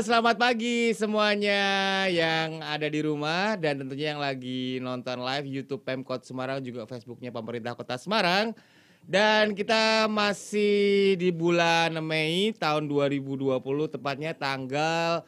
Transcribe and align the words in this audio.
selamat 0.00 0.40
pagi 0.40 0.96
semuanya 0.96 1.60
yang 2.08 2.64
ada 2.64 2.88
di 2.88 3.04
rumah 3.04 3.52
dan 3.60 3.84
tentunya 3.84 4.16
yang 4.16 4.22
lagi 4.24 4.80
nonton 4.80 5.20
live 5.20 5.44
YouTube 5.44 5.84
Pemkot 5.84 6.24
Semarang 6.24 6.64
juga 6.64 6.88
Facebooknya 6.88 7.28
pemerintah 7.28 7.76
Kota 7.76 8.00
Semarang. 8.00 8.56
Dan 9.04 9.52
kita 9.52 10.08
masih 10.08 11.20
di 11.20 11.28
bulan 11.28 12.00
Mei 12.00 12.56
tahun 12.56 12.88
2020 12.88 13.60
tepatnya 13.92 14.32
tanggal 14.32 15.20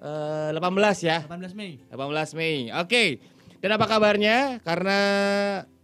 eh, 0.00 0.48
18 0.48 0.64
ya. 1.04 1.28
18 1.28 1.52
Mei. 1.52 1.76
18 1.92 2.38
Mei. 2.40 2.72
Oke. 2.72 3.20
Dan 3.60 3.76
apa 3.76 3.84
kabarnya? 3.84 4.64
Karena 4.64 4.98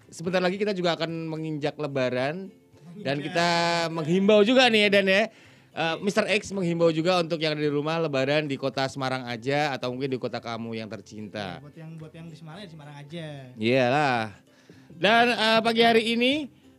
sebentar 0.08 0.40
lagi 0.40 0.56
kita 0.56 0.72
juga 0.72 0.96
akan 0.96 1.28
menginjak 1.28 1.76
lebaran 1.76 2.48
dan 2.96 3.20
kita 3.20 3.48
menghimbau 3.92 4.40
juga 4.40 4.72
nih 4.72 4.88
ya 4.88 4.90
Dan 4.92 5.04
ya. 5.04 5.22
Eh, 5.72 5.96
Mr. 6.04 6.28
X 6.36 6.52
menghimbau 6.52 6.92
juga 6.92 7.16
untuk 7.16 7.40
yang 7.40 7.56
ada 7.56 7.64
di 7.64 7.72
rumah 7.72 7.96
lebaran 7.96 8.44
di 8.44 8.60
kota 8.60 8.84
Semarang 8.92 9.24
aja 9.24 9.72
atau 9.72 9.88
mungkin 9.88 10.12
di 10.12 10.20
kota 10.20 10.36
kamu 10.36 10.76
yang 10.76 10.88
tercinta. 10.92 11.64
Buat 11.64 11.76
yang 11.80 11.90
buat 11.96 12.12
yang 12.12 12.28
di 12.28 12.36
Semarang 12.36 12.60
ya 12.60 12.66
di 12.68 12.74
Semarang 12.76 12.96
aja. 13.00 13.26
Iyalah. 13.56 14.22
Dan 14.92 15.32
eh, 15.32 15.60
pagi 15.64 15.80
hari 15.80 16.12
ini 16.12 16.32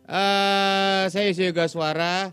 eh 0.06 1.04
saya 1.10 1.26
Yoga 1.34 1.66
Suara 1.66 2.30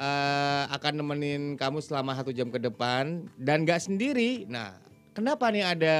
eh, 0.00 0.64
akan 0.72 0.92
nemenin 0.96 1.60
kamu 1.60 1.84
selama 1.84 2.16
satu 2.16 2.32
jam 2.32 2.48
ke 2.48 2.56
depan 2.56 3.28
dan 3.36 3.68
nggak 3.68 3.84
sendiri. 3.84 4.48
Nah, 4.48 4.80
kenapa 5.18 5.50
nih 5.50 5.66
ada 5.66 5.96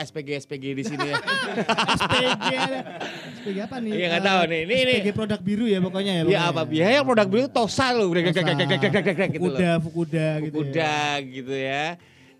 SPG 0.00 0.28
SPG 0.40 0.64
di 0.72 0.84
sini 0.88 1.12
ya? 1.12 1.20
SPG. 2.00 2.46
SPG 3.36 3.56
apa 3.60 3.76
nih? 3.76 3.92
Iya, 3.92 4.06
nggak 4.08 4.24
tahu 4.24 4.40
nih. 4.48 4.60
Ini- 4.64 4.78
ini. 4.80 4.92
SPG 5.04 5.08
produk 5.12 5.40
biru 5.44 5.64
ya 5.68 5.78
pokoknya 5.84 6.12
ya. 6.16 6.22
Iya 6.24 6.40
apa 6.48 6.62
ya. 6.64 6.70
biaya 6.72 6.98
produk 7.04 7.26
biru 7.28 7.46
Tosa 7.52 7.92
loh, 7.92 8.08
gitu 9.28 9.44
loh. 9.44 9.58
Fukuda, 9.84 10.28
Fukuda 10.40 10.40
gitu 10.40 10.72
ya. 10.72 11.04
gitu 11.20 11.54
ya. 11.54 11.84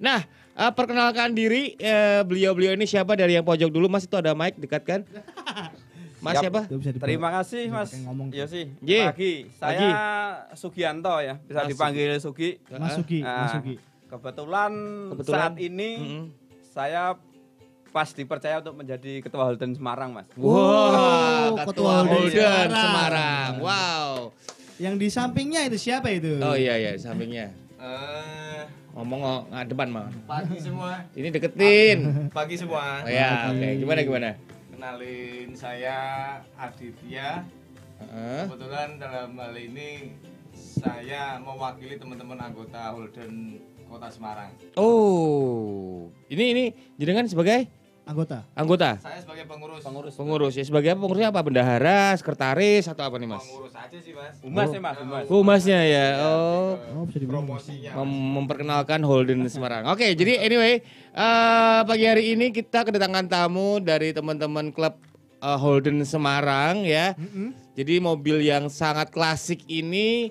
Nah, 0.01 0.21
eh, 0.57 0.73
perkenalkan 0.73 1.37
diri 1.37 1.77
eh, 1.77 2.25
beliau-beliau 2.25 2.73
ini 2.73 2.89
siapa 2.89 3.13
dari 3.13 3.37
yang 3.37 3.45
pojok 3.45 3.69
dulu 3.69 3.93
Mas 3.93 4.09
itu 4.09 4.17
ada 4.17 4.33
mic 4.33 4.57
dekat 4.57 4.83
kan? 4.83 5.01
Mas 6.25 6.41
siapa? 6.41 6.65
Terima 7.05 7.29
kasih 7.37 7.69
Mas 7.69 7.93
ngomong. 8.01 8.33
Yosi. 8.33 8.73
Ye. 8.81 9.05
Pagi. 9.13 9.33
Saya. 9.61 9.89
Sugianto 10.57 11.21
ya, 11.21 11.37
bisa 11.45 11.61
Mas 11.61 11.69
dipanggil 11.69 12.17
Sugi. 12.17 12.57
Mas 12.73 12.97
Sugi, 12.97 13.21
Nah, 13.21 13.45
Mas 13.45 13.53
Sugi. 13.61 13.77
Kebetulan, 14.07 14.73
Kebetulan. 15.11 15.39
saat 15.41 15.55
ini 15.59 15.91
Mm-mm. 15.97 16.25
saya 16.63 17.17
pas 17.89 18.11
dipercaya 18.11 18.59
untuk 18.59 18.75
menjadi 18.77 19.19
ketua 19.21 19.47
Holden 19.47 19.73
Semarang, 19.73 20.11
Mas. 20.13 20.27
Wah, 20.35 20.51
Oh, 21.47 21.55
ketua 21.57 21.65
Ketua 21.65 21.93
Holden 22.01 22.11
Holden 22.11 22.33
Semarang. 22.33 22.75
Semarang. 22.75 23.51
Wow. 23.61 24.11
Yang 24.77 24.95
di 24.99 25.09
sampingnya 25.09 25.61
itu 25.65 25.79
siapa 25.81 26.11
itu? 26.11 26.39
Oh 26.39 26.53
iya 26.53 26.75
iya 26.75 26.93
sampingnya. 26.95 27.55
Eh, 27.77 28.63
Ngomong 28.91 29.21
oh, 29.21 29.41
nggak 29.49 29.67
depan 29.69 29.89
mah. 29.89 30.07
pagi 30.25 30.59
semua. 30.59 31.03
Ini 31.13 31.29
deketin. 31.29 31.99
Pagi 32.31 32.55
semua. 32.55 33.03
Oh 33.03 33.11
ya, 33.11 33.51
oke. 33.51 33.69
Gimana 33.77 34.01
gimana? 34.01 34.31
Kenalin 34.69 35.51
saya 35.53 35.99
Aditya. 36.55 37.43
Heeh. 37.97 38.43
Kebetulan 38.47 38.99
dalam 38.99 39.35
hal 39.37 39.55
ini 39.55 40.15
saya 40.51 41.39
mewakili 41.39 41.95
teman-teman 41.95 42.39
anggota 42.41 42.91
Holden 42.91 43.59
Kota 43.85 44.09
Semarang. 44.09 44.51
Oh, 44.75 46.11
ini 46.27 46.45
ini 46.51 46.65
jenengan 46.95 47.25
sebagai 47.25 47.69
Anggota. 48.05 48.45
anggota, 48.53 49.01
Saya 49.01 49.17
sebagai 49.17 49.49
pengurus. 49.49 49.81
Pengurus. 49.81 50.13
pengurus 50.13 50.53
ya. 50.53 50.65
Sebagai 50.69 50.93
apa? 50.93 51.01
Pengurusnya 51.01 51.33
apa? 51.33 51.41
Bendahara, 51.41 52.13
sekretaris 52.13 52.85
atau 52.85 53.01
apa 53.01 53.17
nih 53.17 53.33
mas? 53.33 53.41
Pengurus 53.41 53.73
aja 53.73 53.97
sih, 53.97 54.13
Mas. 54.13 54.37
Humas 54.45 54.69
ya, 54.69 54.77
Mas, 54.79 54.97
humas. 55.01 55.25
Humasnya 55.25 55.81
ya. 55.89 56.07
Oh. 56.21 56.77
Oh, 56.93 57.05
bisa. 57.09 57.25
Promosinya. 57.25 57.91
mem- 57.97 58.31
memperkenalkan 58.37 59.01
Holden 59.01 59.49
Semarang. 59.49 59.89
Oke, 59.89 60.13
jadi 60.13 60.37
anyway, 60.37 60.85
eh, 61.17 61.81
pagi 61.81 62.05
hari 62.05 62.37
ini 62.37 62.53
kita 62.53 62.85
kedatangan 62.85 63.25
tamu 63.25 63.81
dari 63.81 64.13
teman-teman 64.13 64.69
klub 64.69 65.01
eh, 65.41 65.57
Holden 65.57 66.05
Semarang 66.05 66.85
ya. 66.85 67.17
Mm-mm. 67.17 67.57
Jadi 67.73 68.05
mobil 68.05 68.45
yang 68.45 68.69
sangat 68.69 69.09
klasik 69.09 69.65
ini 69.65 70.29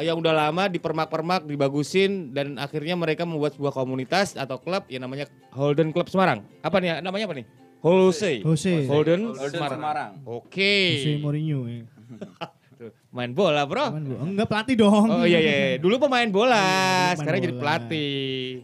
yang 0.00 0.16
udah 0.16 0.32
lama 0.32 0.72
dipermak-permak, 0.72 1.44
dibagusin 1.44 2.32
dan 2.32 2.56
akhirnya 2.56 2.96
mereka 2.96 3.28
membuat 3.28 3.52
sebuah 3.52 3.76
komunitas 3.76 4.40
atau 4.40 4.56
klub 4.56 4.88
yang 4.88 5.04
namanya 5.04 5.28
Holden 5.52 5.92
Club 5.92 6.08
Semarang. 6.08 6.40
Apa 6.64 6.80
nih? 6.80 7.04
Namanya 7.04 7.28
apa 7.28 7.34
nih? 7.36 7.46
Jose. 7.82 8.40
Jose. 8.40 8.86
Holden, 8.88 9.36
Holden 9.36 9.52
Semarang. 9.52 9.78
Semarang. 9.78 10.12
Oke. 10.24 10.74
Jose 10.96 11.20
Mourinho 11.20 11.68
ya. 11.68 11.84
Main 13.12 13.36
bola, 13.36 13.62
Bro. 13.68 13.92
Cuman, 13.94 14.04
Bu, 14.08 14.14
Enggak 14.24 14.48
pelatih 14.48 14.74
dong. 14.80 15.06
Oh 15.06 15.22
iya 15.28 15.38
iya, 15.38 15.54
iya. 15.54 15.78
dulu 15.78 16.00
pemain 16.02 16.26
bola, 16.26 16.56
Iya, 16.56 16.64
pemain 16.64 17.16
sekarang 17.20 17.40
jadi 17.44 17.54
bola. 17.54 17.62
pelatih. 17.62 18.12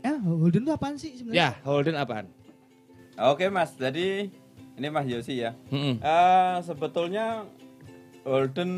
Eh, 0.00 0.16
Holden 0.24 0.62
itu 0.64 0.72
apaan 0.72 0.94
sih 0.96 1.10
sebenarnya? 1.14 1.38
Ya, 1.38 1.48
Holden 1.62 1.94
apaan? 1.94 2.26
Oke, 3.18 3.46
Mas. 3.52 3.76
Jadi 3.76 4.32
ini 4.74 4.86
Mas 4.88 5.06
Yosi 5.06 5.44
ya. 5.44 5.52
Mm-mm. 5.68 6.00
Eh, 6.00 6.56
sebetulnya 6.64 7.44
Holden 8.24 8.70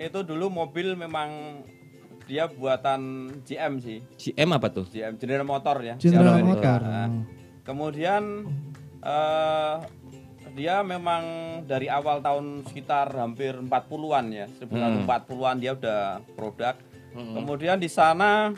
itu 0.00 0.20
dulu 0.24 0.48
mobil 0.48 0.94
memang 0.96 1.60
dia 2.24 2.46
buatan 2.48 3.32
GM 3.42 3.82
sih. 3.82 3.98
GM 4.16 4.56
apa 4.56 4.70
tuh? 4.70 4.86
GM 4.88 5.18
General 5.18 5.46
Motor 5.46 5.76
ya. 5.82 5.94
General 5.98 6.38
General 6.38 6.48
Motor. 6.48 6.80
Nah, 6.80 7.08
kemudian 7.66 8.22
eh 9.02 9.76
dia 10.52 10.84
memang 10.84 11.24
dari 11.64 11.88
awal 11.88 12.20
tahun 12.20 12.68
sekitar 12.68 13.08
hampir 13.16 13.56
40-an 13.56 14.26
ya, 14.28 14.46
1940-an 14.60 15.56
dia 15.58 15.72
udah 15.72 16.20
produk. 16.36 16.76
Mm-mm. 17.12 17.34
Kemudian 17.40 17.80
di 17.80 17.88
sana 17.88 18.52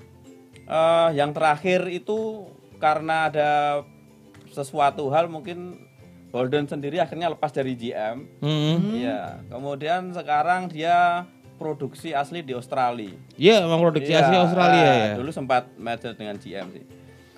eh 0.67 1.11
yang 1.17 1.33
terakhir 1.33 1.89
itu 1.89 2.51
karena 2.79 3.31
ada 3.33 3.51
sesuatu 4.51 5.11
hal 5.11 5.27
mungkin 5.27 5.83
Holden 6.35 6.67
sendiri 6.67 6.99
akhirnya 6.99 7.31
lepas 7.31 7.55
dari 7.55 7.79
GM. 7.79 8.27
Mm-mm. 8.43 8.99
Iya. 8.99 9.39
Kemudian 9.47 10.11
sekarang 10.11 10.67
dia 10.67 11.31
produksi 11.55 12.11
asli 12.11 12.43
di 12.43 12.51
Australia. 12.51 13.15
Iya, 13.39 13.63
emang 13.63 13.79
produksi 13.79 14.11
Iya, 14.11 14.27
asli 14.27 14.35
Australia 14.35 14.83
ah, 14.83 14.95
ya. 14.99 15.13
Dulu 15.15 15.31
sempat 15.31 15.71
merger 15.79 16.19
dengan 16.19 16.35
GM 16.35 16.67
sih. 16.75 16.85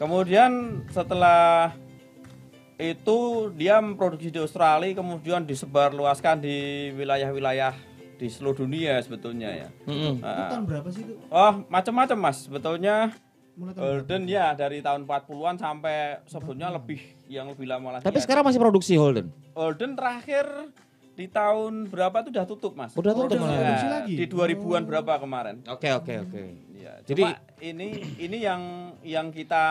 Kemudian 0.00 0.80
setelah 0.88 1.76
itu 2.76 3.48
dia 3.52 3.80
memproduksi 3.80 4.28
di 4.28 4.40
Australia, 4.40 4.92
kemudian 4.92 5.44
disebarluaskan 5.44 6.40
di 6.40 6.56
wilayah-wilayah 6.92 7.72
di 8.16 8.32
seluruh 8.32 8.64
dunia 8.64 8.96
sebetulnya 9.00 9.52
ya. 9.52 9.68
Mm-mm. 9.84 10.20
Itu 10.20 10.24
Ah. 10.24 10.48
tahun 10.56 10.64
berapa 10.64 10.88
sih 10.88 11.04
itu? 11.04 11.20
Oh, 11.28 11.64
macam-macam 11.68 12.16
Mas. 12.16 12.48
Sebetulnya 12.48 13.12
Holden 13.56 14.28
ya 14.28 14.52
dari 14.52 14.84
tahun 14.84 15.08
40-an 15.08 15.56
sampai 15.56 16.20
sebetulnya 16.28 16.68
lebih 16.68 17.15
yang 17.26 17.50
lebih 17.50 17.66
lama 17.66 17.98
lagi. 17.98 18.04
Tapi 18.04 18.18
sekarang 18.18 18.46
masih 18.46 18.58
produksi 18.58 18.94
Holden. 18.94 19.30
Holden 19.52 19.94
terakhir 19.94 20.46
di 21.16 21.26
tahun 21.26 21.88
berapa 21.88 22.20
itu 22.20 22.30
udah 22.30 22.46
tutup 22.46 22.72
Mas? 22.76 22.92
Udah 22.92 23.12
tutup 23.12 23.34
udah 23.34 23.40
malah. 23.40 23.56
produksi 23.56 23.86
Ya, 23.86 23.92
lagi? 23.92 24.14
Di 24.14 24.26
2000-an 24.28 24.82
berapa 24.84 25.12
kemarin? 25.16 25.56
Oke, 25.66 25.88
oke, 25.90 26.14
oke. 26.22 26.42
Iya, 26.76 26.92
Jadi- 27.02 27.24
cuma 27.24 27.34
ini 27.58 27.88
ini 28.20 28.38
yang 28.38 28.62
yang 29.00 29.32
kita 29.32 29.64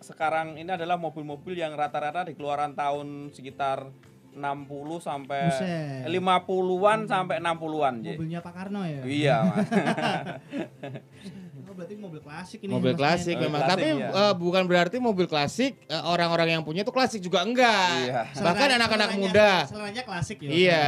sekarang 0.00 0.56
ini 0.56 0.68
adalah 0.68 0.96
mobil-mobil 0.96 1.54
yang 1.54 1.72
rata-rata 1.72 2.28
di 2.28 2.36
keluaran 2.36 2.76
tahun 2.76 3.32
sekitar 3.32 3.88
60 4.34 4.98
sampai 4.98 5.46
Buset. 5.46 6.10
50-an 6.10 7.06
sampai 7.06 7.38
60-an, 7.38 7.94
Ji. 8.02 8.12
Mobilnya 8.12 8.40
Pak 8.42 8.52
Karno 8.52 8.82
ya? 8.82 9.00
Iya, 9.06 9.36
Mas. 9.46 9.68
Oh, 11.74 11.82
berarti 11.82 11.98
mobil 11.98 12.22
klasik 12.22 12.58
ini. 12.62 12.70
Mobil 12.70 12.94
klasik 12.94 13.34
memang, 13.34 13.66
klasik, 13.66 13.74
tapi 13.74 13.88
eh, 13.98 14.34
bukan 14.38 14.62
berarti 14.70 14.96
mobil 15.02 15.26
klasik 15.26 15.74
eh, 15.90 16.02
orang-orang 16.06 16.54
yang 16.54 16.62
punya 16.62 16.86
itu 16.86 16.94
klasik 16.94 17.18
juga 17.18 17.42
enggak. 17.42 17.98
Iya. 18.06 18.30
Bahkan 18.30 18.68
anak-anak 18.78 19.10
seleranya- 19.10 19.34
muda. 19.34 19.50
Seleranya 19.66 20.02
klasik 20.06 20.38
ya. 20.38 20.50
Iya. 20.54 20.86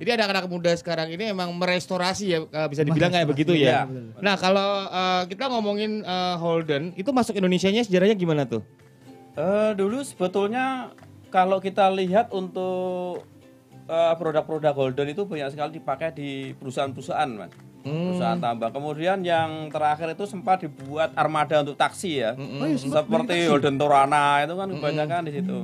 Jadi 0.00 0.10
anak-anak 0.16 0.48
muda 0.48 0.72
sekarang 0.72 1.12
ini 1.12 1.36
emang 1.36 1.52
merestorasi 1.52 2.24
ya 2.32 2.38
eh, 2.48 2.68
bisa 2.72 2.80
dibilang 2.80 3.12
kayak 3.12 3.28
begitu 3.28 3.52
iya. 3.52 3.84
ya. 3.84 3.92
betul. 3.92 4.24
Nah, 4.24 4.34
kalau 4.40 4.70
eh, 4.88 5.22
kita 5.28 5.44
ngomongin 5.52 6.00
eh, 6.00 6.36
Holden, 6.40 6.96
itu 6.96 7.12
masuk 7.12 7.36
Indonesianya 7.36 7.84
sejarahnya 7.84 8.16
gimana 8.16 8.48
tuh? 8.48 8.64
Eh, 9.36 9.76
dulu 9.76 10.00
sebetulnya 10.00 10.96
kalau 11.28 11.60
kita 11.60 11.92
lihat 11.92 12.32
untuk 12.32 13.28
produk-produk 13.92 14.72
Holden 14.72 15.12
itu 15.12 15.28
banyak 15.28 15.52
sekali 15.52 15.76
dipakai 15.76 16.16
di 16.16 16.56
perusahaan-perusahaan, 16.56 17.28
Mas. 17.28 17.52
Hmm. 17.82 18.08
Perusahaan 18.08 18.38
tambang. 18.38 18.70
Kemudian 18.70 19.18
yang 19.20 19.66
terakhir 19.66 20.14
itu 20.14 20.24
sempat 20.24 20.60
dibuat 20.60 21.10
armada 21.12 21.60
untuk 21.60 21.74
taksi 21.74 22.10
ya. 22.16 22.30
Oh, 22.32 22.62
iya, 22.62 22.78
Seperti. 22.78 23.46
Holden 23.46 23.74
Torana 23.74 24.40
itu 24.40 24.54
kan 24.54 24.68
kebanyakan 24.68 25.20
di 25.26 25.32
situ. 25.34 25.58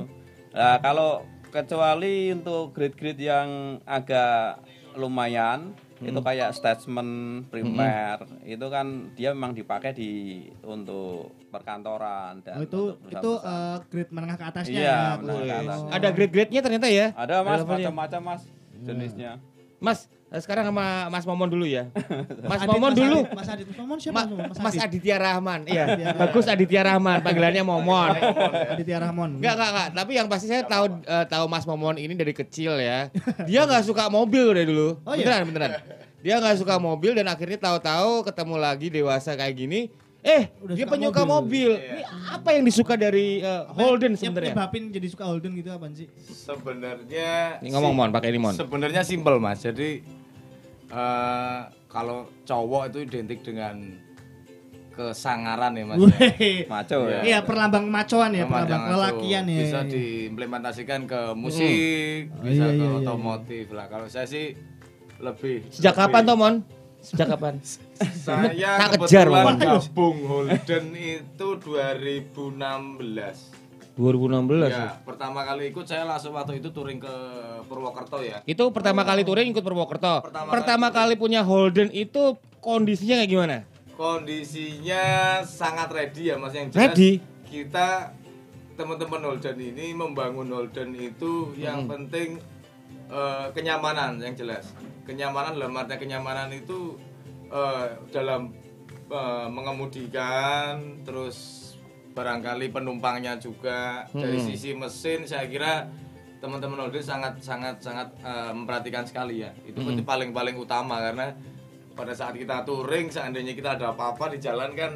Nah, 0.49 0.77
kalau 0.77 1.23
kecuali 1.47 2.29
untuk 2.29 2.71
grade-grade 2.71 3.23
yang 3.23 3.47
agak 3.83 4.59
lumayan 4.93 5.71
itu 5.99 6.15
kayak 6.17 6.51
statement 6.51 7.11
primer 7.49 8.15
itu 8.41 8.65
kan 8.65 8.85
dia 9.13 9.31
memang 9.31 9.51
dipakai 9.51 9.91
di 9.91 10.11
untuk 10.61 11.27
perkantoran 11.49 12.39
dan 12.39 12.55
Oh, 12.55 12.63
itu 12.63 12.81
untuk 12.95 13.11
itu 13.11 13.31
perusahaan-perusahaan. 13.35 13.75
eh, 13.75 13.87
grade 13.89 14.11
menengah 14.13 14.37
ke 14.37 14.45
atasnya 14.45 14.71
Iya, 14.73 14.87
ya. 14.87 14.99
menengah 15.17 15.35
ke 15.35 15.51
Oh. 15.51 15.59
atasnya. 15.61 15.91
Ada 15.91 16.07
grade-grade-nya 16.09 16.61
ternyata 16.61 16.87
ya. 16.87 17.05
ada 17.13 17.35
mas 17.41 17.61
macam-macam 17.63 18.21
mas 18.25 18.41
jenisnya 18.79 19.31
Mas, 19.77 19.99
sekarang 20.31 20.61
sama 20.63 20.85
Mas 21.07 21.25
Momon 21.25 21.49
dulu 21.49 21.65
ya. 21.65 21.89
Mas 22.45 22.61
Adit, 22.61 22.69
Momon 22.69 22.81
Mas 22.85 22.97
dulu. 22.97 23.17
Adit, 23.19 23.33
Mas 23.33 23.47
Adit, 23.47 23.65
Mas 23.65 23.77
Momon 23.77 23.97
siapa? 23.97 24.13
Ma- 24.13 24.21
Mas 24.21 24.29
Momon? 24.29 24.45
Mas 24.59 24.73
Adit. 24.73 24.85
Aditya 24.85 25.17
Rahman. 25.17 25.59
Iya, 25.65 25.81
Aditya 25.83 26.07
bagus 26.15 26.45
Aditya 26.45 26.81
Rahman, 26.83 27.17
panggilannya 27.19 27.63
Momon. 27.63 28.09
Aditya 28.69 28.97
Rahman. 28.99 29.29
Enggak, 29.35 29.53
enggak, 29.53 29.69
enggak. 29.71 29.87
Tapi 29.95 30.11
yang 30.13 30.27
pasti 30.27 30.45
saya 30.45 30.63
tahu 30.63 30.85
eh, 31.01 31.25
tahu 31.25 31.45
Mas 31.45 31.65
Momon 31.65 31.97
ini 31.97 32.13
dari 32.13 32.31
kecil 32.31 32.77
ya. 32.77 33.09
Dia 33.43 33.65
nggak 33.65 33.81
suka 33.83 34.05
mobil 34.07 34.53
dari 34.53 34.65
dulu. 34.65 35.01
Oh, 35.01 35.11
iya? 35.11 35.25
beneran, 35.25 35.43
beneran. 35.49 35.71
Dia 36.19 36.35
nggak 36.37 36.57
suka 36.57 36.77
mobil 36.77 37.15
dan 37.15 37.25
akhirnya 37.25 37.57
tahu-tahu 37.57 38.21
ketemu 38.23 38.55
lagi 38.55 38.87
dewasa 38.87 39.33
kayak 39.33 39.55
gini. 39.55 39.89
Eh, 40.19 40.51
Udah 40.59 40.75
dia 40.75 40.83
penyuka 40.83 41.23
mobil. 41.23 41.73
mobil. 41.73 41.95
Ini 41.95 42.03
apa 42.29 42.51
yang 42.51 42.67
disuka 42.67 42.93
dari 42.93 43.39
eh, 43.39 43.63
Holden 43.71 44.13
Yang 44.13 44.21
sebenarnya? 44.21 44.51
nyebabin 44.51 44.83
jadi 44.91 45.07
suka 45.07 45.23
Holden 45.23 45.55
gitu 45.55 45.71
apaan 45.71 45.95
sih? 45.95 46.11
Sebenarnya 46.29 47.57
Ini 47.57 47.71
ngomong 47.71 47.93
Mon, 47.93 48.11
pakai 48.11 48.29
ini 48.29 48.37
Mon. 48.37 48.51
Sebenarnya 48.51 49.01
simpel 49.01 49.39
Mas. 49.39 49.63
Jadi 49.63 50.03
eh, 50.89 51.59
kalau 51.85 52.17
cowok 52.43 52.83
itu 52.87 52.97
identik 53.03 53.39
dengan 53.41 53.75
kesangaran 54.91 55.71
ya 55.73 55.83
Mas. 55.85 55.95
ya. 55.95 56.07
Maco 56.67 56.95
ya. 57.07 57.19
Iya, 57.23 57.37
perlambang 57.41 57.85
macoan 57.87 58.31
ya, 58.31 58.43
perlambang 58.43 58.83
lelakian 58.91 59.43
tuh 59.43 59.49
ya. 59.49 59.59
Bisa 59.63 59.79
diimplementasikan 59.85 60.99
ke 61.07 61.19
musik, 61.33 62.29
Oh, 62.29 62.43
bisa 62.43 62.63
iya, 62.67 62.69
ke 62.69 62.75
iya, 62.75 62.85
iya, 62.85 62.97
otomotif 62.99 63.65
lah. 63.71 63.85
Kalau 63.87 64.05
saya 64.05 64.25
sih 64.25 64.53
lebih 65.17 65.55
Sejak 65.69 65.93
lebih- 65.93 66.05
kapan, 66.05 66.23
Tomon? 66.25 66.53
Sejak 66.99 67.27
kapan? 67.31 67.53
Saya 68.19 68.51
Tak 68.75 68.89
kejar, 68.99 69.23
kebetulan 69.23 69.45
Mon. 69.45 69.55
gabung 69.57 70.17
Holden 70.21 70.85
itu 70.91 71.47
2016. 71.55 73.58
2016. 73.99 74.71
Ya, 74.71 74.95
pertama 75.03 75.43
kali 75.43 75.75
ikut 75.75 75.83
saya 75.83 76.07
langsung 76.07 76.31
waktu 76.31 76.63
itu 76.63 76.71
touring 76.71 77.03
ke 77.03 77.15
Purwokerto 77.67 78.23
ya. 78.23 78.39
Itu 78.47 78.71
pertama 78.71 79.03
kali 79.03 79.27
touring 79.27 79.51
ikut 79.51 79.59
Purwokerto. 79.59 80.23
Pertama 80.23 80.47
Pertama, 80.55 80.87
kali 80.87 81.19
kali 81.19 81.19
punya 81.19 81.43
Holden 81.43 81.91
itu 81.91 82.39
kondisinya 82.63 83.19
kayak 83.19 83.27
gimana? 83.29 83.57
Kondisinya 83.99 85.03
sangat 85.43 85.91
ready 85.91 86.31
ya 86.31 86.39
Mas 86.39 86.55
yang 86.55 86.71
jelas. 86.71 86.95
Ready? 86.95 87.19
Kita 87.43 88.15
teman-teman 88.79 89.19
Holden 89.19 89.59
ini 89.59 89.91
membangun 89.91 90.47
Holden 90.47 90.95
itu 90.95 91.51
yang 91.59 91.83
Hmm. 91.83 91.91
penting 91.91 92.39
eh, 93.11 93.47
kenyamanan 93.51 94.15
yang 94.23 94.31
jelas. 94.31 94.71
Kenyamanan 95.03 95.59
dalam 95.59 95.75
artinya 95.75 95.99
kenyamanan 95.99 96.47
itu 96.55 96.95
eh, 97.51 97.87
dalam 98.15 98.55
eh, 99.11 99.47
mengemudikan 99.51 101.03
terus 101.03 101.58
barangkali 102.11 102.69
penumpangnya 102.69 103.37
juga 103.37 104.03
dari 104.09 104.37
Hmm. 104.37 104.45
sisi 104.45 104.73
mesin 104.73 105.23
saya 105.23 105.45
kira 105.45 105.87
teman-teman 106.39 106.79
Holden 106.81 107.01
sangat 107.01 107.39
sangat 107.39 107.75
sangat 107.79 108.07
eh, 108.17 108.51
memperhatikan 108.51 109.03
sekali 109.03 109.41
ya. 109.41 109.51
Itu 109.61 109.79
Hmm. 109.79 110.01
paling 110.01 110.31
paling 110.31 110.55
utama 110.55 110.99
karena 110.99 111.35
pada 111.91 112.11
saat 112.11 112.33
kita 112.33 112.63
touring 112.63 113.07
seandainya 113.07 113.51
kita 113.51 113.75
ada 113.75 113.91
apa-apa 113.91 114.31
di 114.31 114.39
jalan 114.39 114.71
kan 114.71 114.95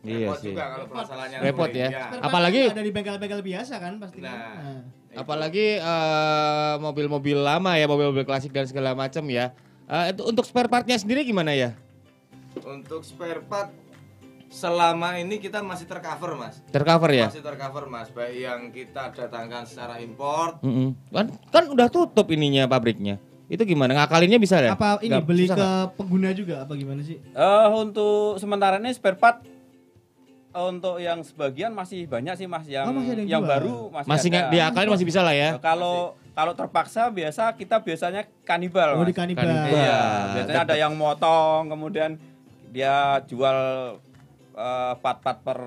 Iya 0.00 0.26
repot 0.26 0.38
sih. 0.38 0.50
juga 0.50 0.64
kalau 0.66 0.86
masalahnya 0.90 1.36
Repot 1.38 1.70
ya. 1.70 1.88
Spare 1.90 2.22
Apalagi- 2.22 2.68
ada 2.68 2.80
di 2.80 2.90
bengkel-bengkel 2.90 3.42
biasa 3.44 3.74
kan 3.76 3.92
pasti. 3.98 4.18
kan? 4.18 4.26
Nah. 4.26 4.54
Nah. 4.58 4.80
Apalagi 5.12 5.66
eh, 5.76 6.74
mobil-mobil 6.78 7.36
lama 7.36 7.74
ya, 7.74 7.84
mobil-mobil 7.84 8.22
klasik 8.24 8.50
dan 8.50 8.64
segala 8.64 8.94
macam 8.94 9.22
ya. 9.26 9.54
Eh, 9.86 10.10
itu 10.10 10.22
untuk 10.22 10.42
spare 10.42 10.66
partnya 10.66 10.94
sendiri 10.96 11.22
gimana 11.22 11.50
ya? 11.50 11.74
Untuk 12.60 13.02
spare 13.02 13.42
part 13.42 13.70
selama 14.50 15.14
ini 15.14 15.38
kita 15.38 15.62
masih 15.62 15.86
tercover 15.86 16.34
mas 16.34 16.58
Tercover 16.68 17.08
ya? 17.08 17.26
masih 17.26 17.38
tercover 17.40 17.86
mas 17.86 18.10
baik 18.10 18.34
yang 18.36 18.60
kita 18.68 19.08
datangkan 19.08 19.62
secara 19.62 19.96
import 19.98 20.58
Mm-mm. 20.60 20.98
Kan 21.08 21.26
kan 21.48 21.64
udah 21.66 21.86
tutup 21.86 22.26
ininya 22.28 22.66
pabriknya. 22.66 23.16
Itu 23.46 23.62
gimana? 23.64 23.94
Ngakalinnya 23.96 24.36
bisa 24.36 24.58
ya? 24.58 24.74
Apa 24.74 24.98
ini 25.00 25.10
Nggak- 25.12 25.24
beli 25.24 25.44
susah 25.44 25.54
ke 25.54 25.62
nggak? 25.64 25.86
pengguna 25.96 26.28
juga 26.32 26.54
apa 26.60 26.72
gimana 26.72 27.00
sih? 27.00 27.18
Eh 27.24 27.68
untuk 27.72 28.36
sementara 28.36 28.76
ini 28.76 28.90
spare 28.90 29.14
part 29.16 29.42
eh, 30.50 30.66
untuk 30.68 30.98
yang 30.98 31.18
sebagian 31.20 31.70
masih 31.70 32.04
banyak 32.04 32.34
sih 32.36 32.46
Mas 32.46 32.66
yang 32.66 32.86
Oh, 32.86 32.92
masih 32.92 33.10
ada 33.12 33.20
yang 33.20 33.30
yang 33.32 33.42
baru 33.44 33.86
masih, 33.88 34.08
masih 34.08 34.26
ada. 34.26 34.32
nggak 34.32 34.46
diakalin 34.50 34.90
masih 34.90 35.06
bisa 35.08 35.20
lah 35.20 35.32
ya? 35.32 35.50
Eh, 35.52 35.60
Kalau 35.60 35.96
kalau 36.32 36.52
terpaksa 36.54 37.06
biasa 37.08 37.54
kita 37.54 37.78
biasanya 37.78 38.26
kanibal. 38.42 38.94
Oh 38.94 39.02
Mas. 39.02 39.06
di 39.06 39.14
kanibal. 39.16 39.46
Kanibal. 39.46 39.78
Iya, 39.78 39.98
biasanya 40.32 40.60
ada 40.60 40.74
yang 40.76 40.94
motong 40.94 41.66
kemudian 41.68 42.18
dia 42.68 43.18
jual 43.24 43.58
eh, 44.60 44.94
part-part 45.00 45.38
per 45.40 45.58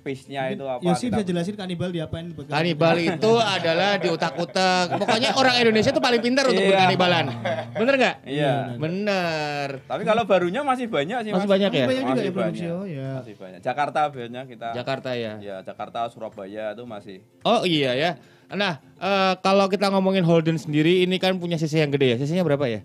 piece-nya 0.00 0.52
itu 0.52 0.60
apa. 0.68 0.84
Yosi 0.84 1.08
bisa 1.08 1.24
jelasin 1.24 1.56
kanibal 1.56 1.88
diapain? 1.88 2.28
Kanibal 2.44 2.92
itu 3.00 3.32
adalah 3.40 3.96
di 3.96 4.12
utak-utak. 4.12 5.00
Pokoknya 5.00 5.32
orang 5.32 5.56
Indonesia 5.56 5.96
tuh 5.96 6.04
paling 6.04 6.20
pintar 6.20 6.44
untuk 6.44 6.60
Iya. 6.60 6.76
berkanibalan. 6.76 7.24
Bener 7.72 7.94
nggak? 7.96 8.16
Iya. 8.28 8.52
Bener. 8.76 9.68
Tapi 9.88 10.02
kalau 10.04 10.28
barunya 10.28 10.60
masih 10.60 10.92
banyak 10.92 11.24
sih 11.24 11.32
Masih 11.32 11.48
Mas. 11.48 11.54
banyak 11.56 11.70
ya? 11.72 11.84
Banyak 11.88 12.04
juga 12.04 12.12
Masih 12.12 12.28
ya 12.28 12.32
produksi. 12.36 12.64
banyak. 12.68 12.76
Oh 12.76 12.84
ya. 12.84 13.10
Masih 13.16 13.34
banyak. 13.40 13.60
Jakarta 13.64 14.00
biasanya 14.12 14.42
kita. 14.44 14.68
Jakarta 14.76 15.10
ya. 15.16 15.32
Ya, 15.40 15.56
Jakarta, 15.64 15.98
Surabaya 16.12 16.76
itu 16.76 16.84
masih. 16.84 17.18
Oh 17.40 17.64
iya 17.64 17.96
ya. 17.96 18.10
Nah, 18.52 18.84
eh, 19.00 19.34
kalau 19.40 19.72
kita 19.72 19.88
ngomongin 19.88 20.20
Holden 20.20 20.60
sendiri 20.60 21.00
ini 21.00 21.16
kan 21.16 21.32
punya 21.40 21.56
CC 21.56 21.80
yang 21.80 21.88
gede 21.88 22.12
ya. 22.12 22.16
CC-nya 22.20 22.44
berapa 22.44 22.68
ya? 22.68 22.84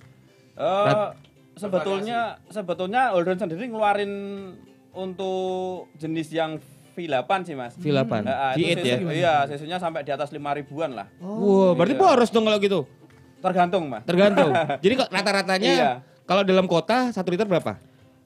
Eh 0.56 1.08
sebetulnya 1.60 2.40
sebetulnya 2.48 3.12
Holden 3.12 3.36
sendiri 3.36 3.68
ngeluarin 3.68 4.12
untuk 4.92 5.88
jenis 5.96 6.30
yang 6.30 6.58
V8 6.94 7.32
sih 7.44 7.56
Mas. 7.56 7.74
V8. 7.80 8.12
Nah, 8.22 8.54
itu 8.54 8.76
V8 8.76 8.84
ya. 8.84 8.98
Iya, 9.08 9.34
cc-nya 9.48 9.78
sampai 9.80 10.04
di 10.04 10.12
atas 10.12 10.30
5 10.30 10.40
ribuan 10.54 10.92
lah. 10.92 11.08
Wah, 11.18 11.72
berarti 11.72 11.96
Iya. 11.96 12.02
boros 12.02 12.30
dong 12.30 12.44
kalau 12.44 12.60
gitu. 12.60 12.80
Tergantung 13.40 13.88
Mas. 13.88 14.04
Tergantung. 14.04 14.52
Jadi 14.84 14.94
kok 14.98 15.10
rata-ratanya 15.10 15.72
Iya. 15.72 15.92
kalau 16.28 16.44
dalam 16.44 16.68
kota 16.68 17.10
satu 17.10 17.32
liter 17.32 17.48
berapa? 17.48 17.80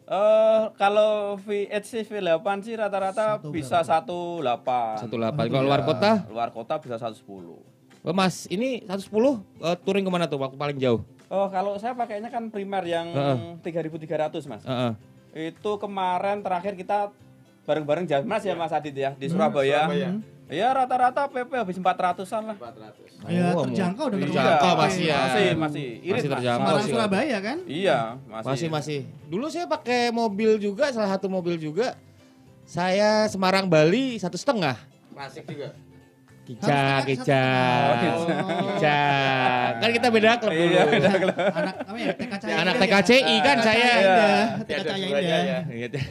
Eh 0.03 0.63
kalau 0.75 1.39
V8 1.39 1.79
sih 1.81 2.01
V8 2.03 2.47
sih 2.59 2.73
rata-rata 2.73 3.37
Satu 3.39 3.53
bisa 3.53 3.79
18. 3.85 4.99
Satu 4.99 5.15
delapan. 5.15 5.45
Kalau 5.47 5.63
luar 5.63 5.81
kota, 5.85 6.11
Luar 6.27 6.49
kota 6.49 6.81
bisa 6.81 6.97
110. 6.97 7.61
oh, 8.03 8.11
Mas, 8.11 8.49
ini 8.49 8.83
110 8.83 9.39
eh, 9.61 9.75
touring 9.85 10.03
ke 10.03 10.11
mana 10.11 10.25
tuh 10.25 10.41
waktu 10.41 10.57
paling 10.57 10.75
jauh? 10.75 11.05
Oh, 11.29 11.47
kalau 11.47 11.77
saya 11.79 11.95
pakainya 11.95 12.27
kan 12.27 12.49
primer 12.49 12.83
yang 12.83 13.09
Heeh. 13.09 13.63
3300, 13.63 14.43
Mas. 14.43 14.61
Heeh. 14.65 14.91
Itu 15.33 15.81
kemarin 15.81 16.39
terakhir 16.39 16.73
kita 16.73 17.09
bareng-bareng 17.63 18.05
Jasmas 18.05 18.41
ya 18.41 18.53
Mas 18.53 18.69
Adit 18.69 18.93
ya 18.93 19.11
di 19.13 19.25
Surabaya. 19.27 19.89
Surabaya. 19.89 20.09
Ya 20.51 20.69
rata-rata 20.69 21.25
PP 21.25 21.49
habis 21.55 21.77
400-an 21.79 22.53
lah. 22.53 22.57
400 22.59 23.25
Ya 23.25 23.55
Oh, 23.55 23.63
terjangkau 23.65 24.11
dengan 24.11 24.27
terjangkau 24.29 24.73
masih 24.75 25.05
ya. 25.07 25.17
Masih, 25.17 25.47
masih. 25.55 25.87
Irit, 25.97 26.11
Masih 26.13 26.29
Mas. 26.29 26.35
terjangkau 26.37 26.75
sih. 26.77 26.91
Surabaya 26.91 27.37
kan? 27.39 27.57
Iya, 27.65 27.99
masih. 28.27 28.47
Masih 28.51 28.67
masih. 28.69 28.99
Dulu 29.25 29.45
saya 29.47 29.65
pakai 29.65 30.11
mobil 30.11 30.59
juga, 30.59 30.91
salah 30.91 31.09
satu 31.09 31.31
mobil 31.31 31.55
juga. 31.57 31.95
Saya 32.67 33.25
Semarang 33.25 33.65
Bali 33.65 34.19
satu 34.19 34.35
setengah. 34.37 34.77
klasik 35.13 35.45
juga 35.45 35.77
Kicak, 36.43 36.99
Oh. 36.99 37.01
kicak. 37.07 37.95
Kan 39.79 39.89
kita 39.91 40.07
beda 40.11 40.29
klub 40.37 40.51
dulu. 40.51 40.69
Iya, 40.69 40.81
beda 40.85 41.09
Anak 41.55 41.75
apa 41.81 41.97
ya? 41.97 42.11
TKCI. 42.13 42.53
Anak 42.53 42.73
TKCI 42.77 43.35
kan 43.39 43.57
saya. 43.59 43.91
TKCI 44.59 45.01
Indah. 45.01 45.21
ya 45.21 45.37
Iya. 45.39 45.59
Iya, 45.65 45.87
betul. 45.87 46.01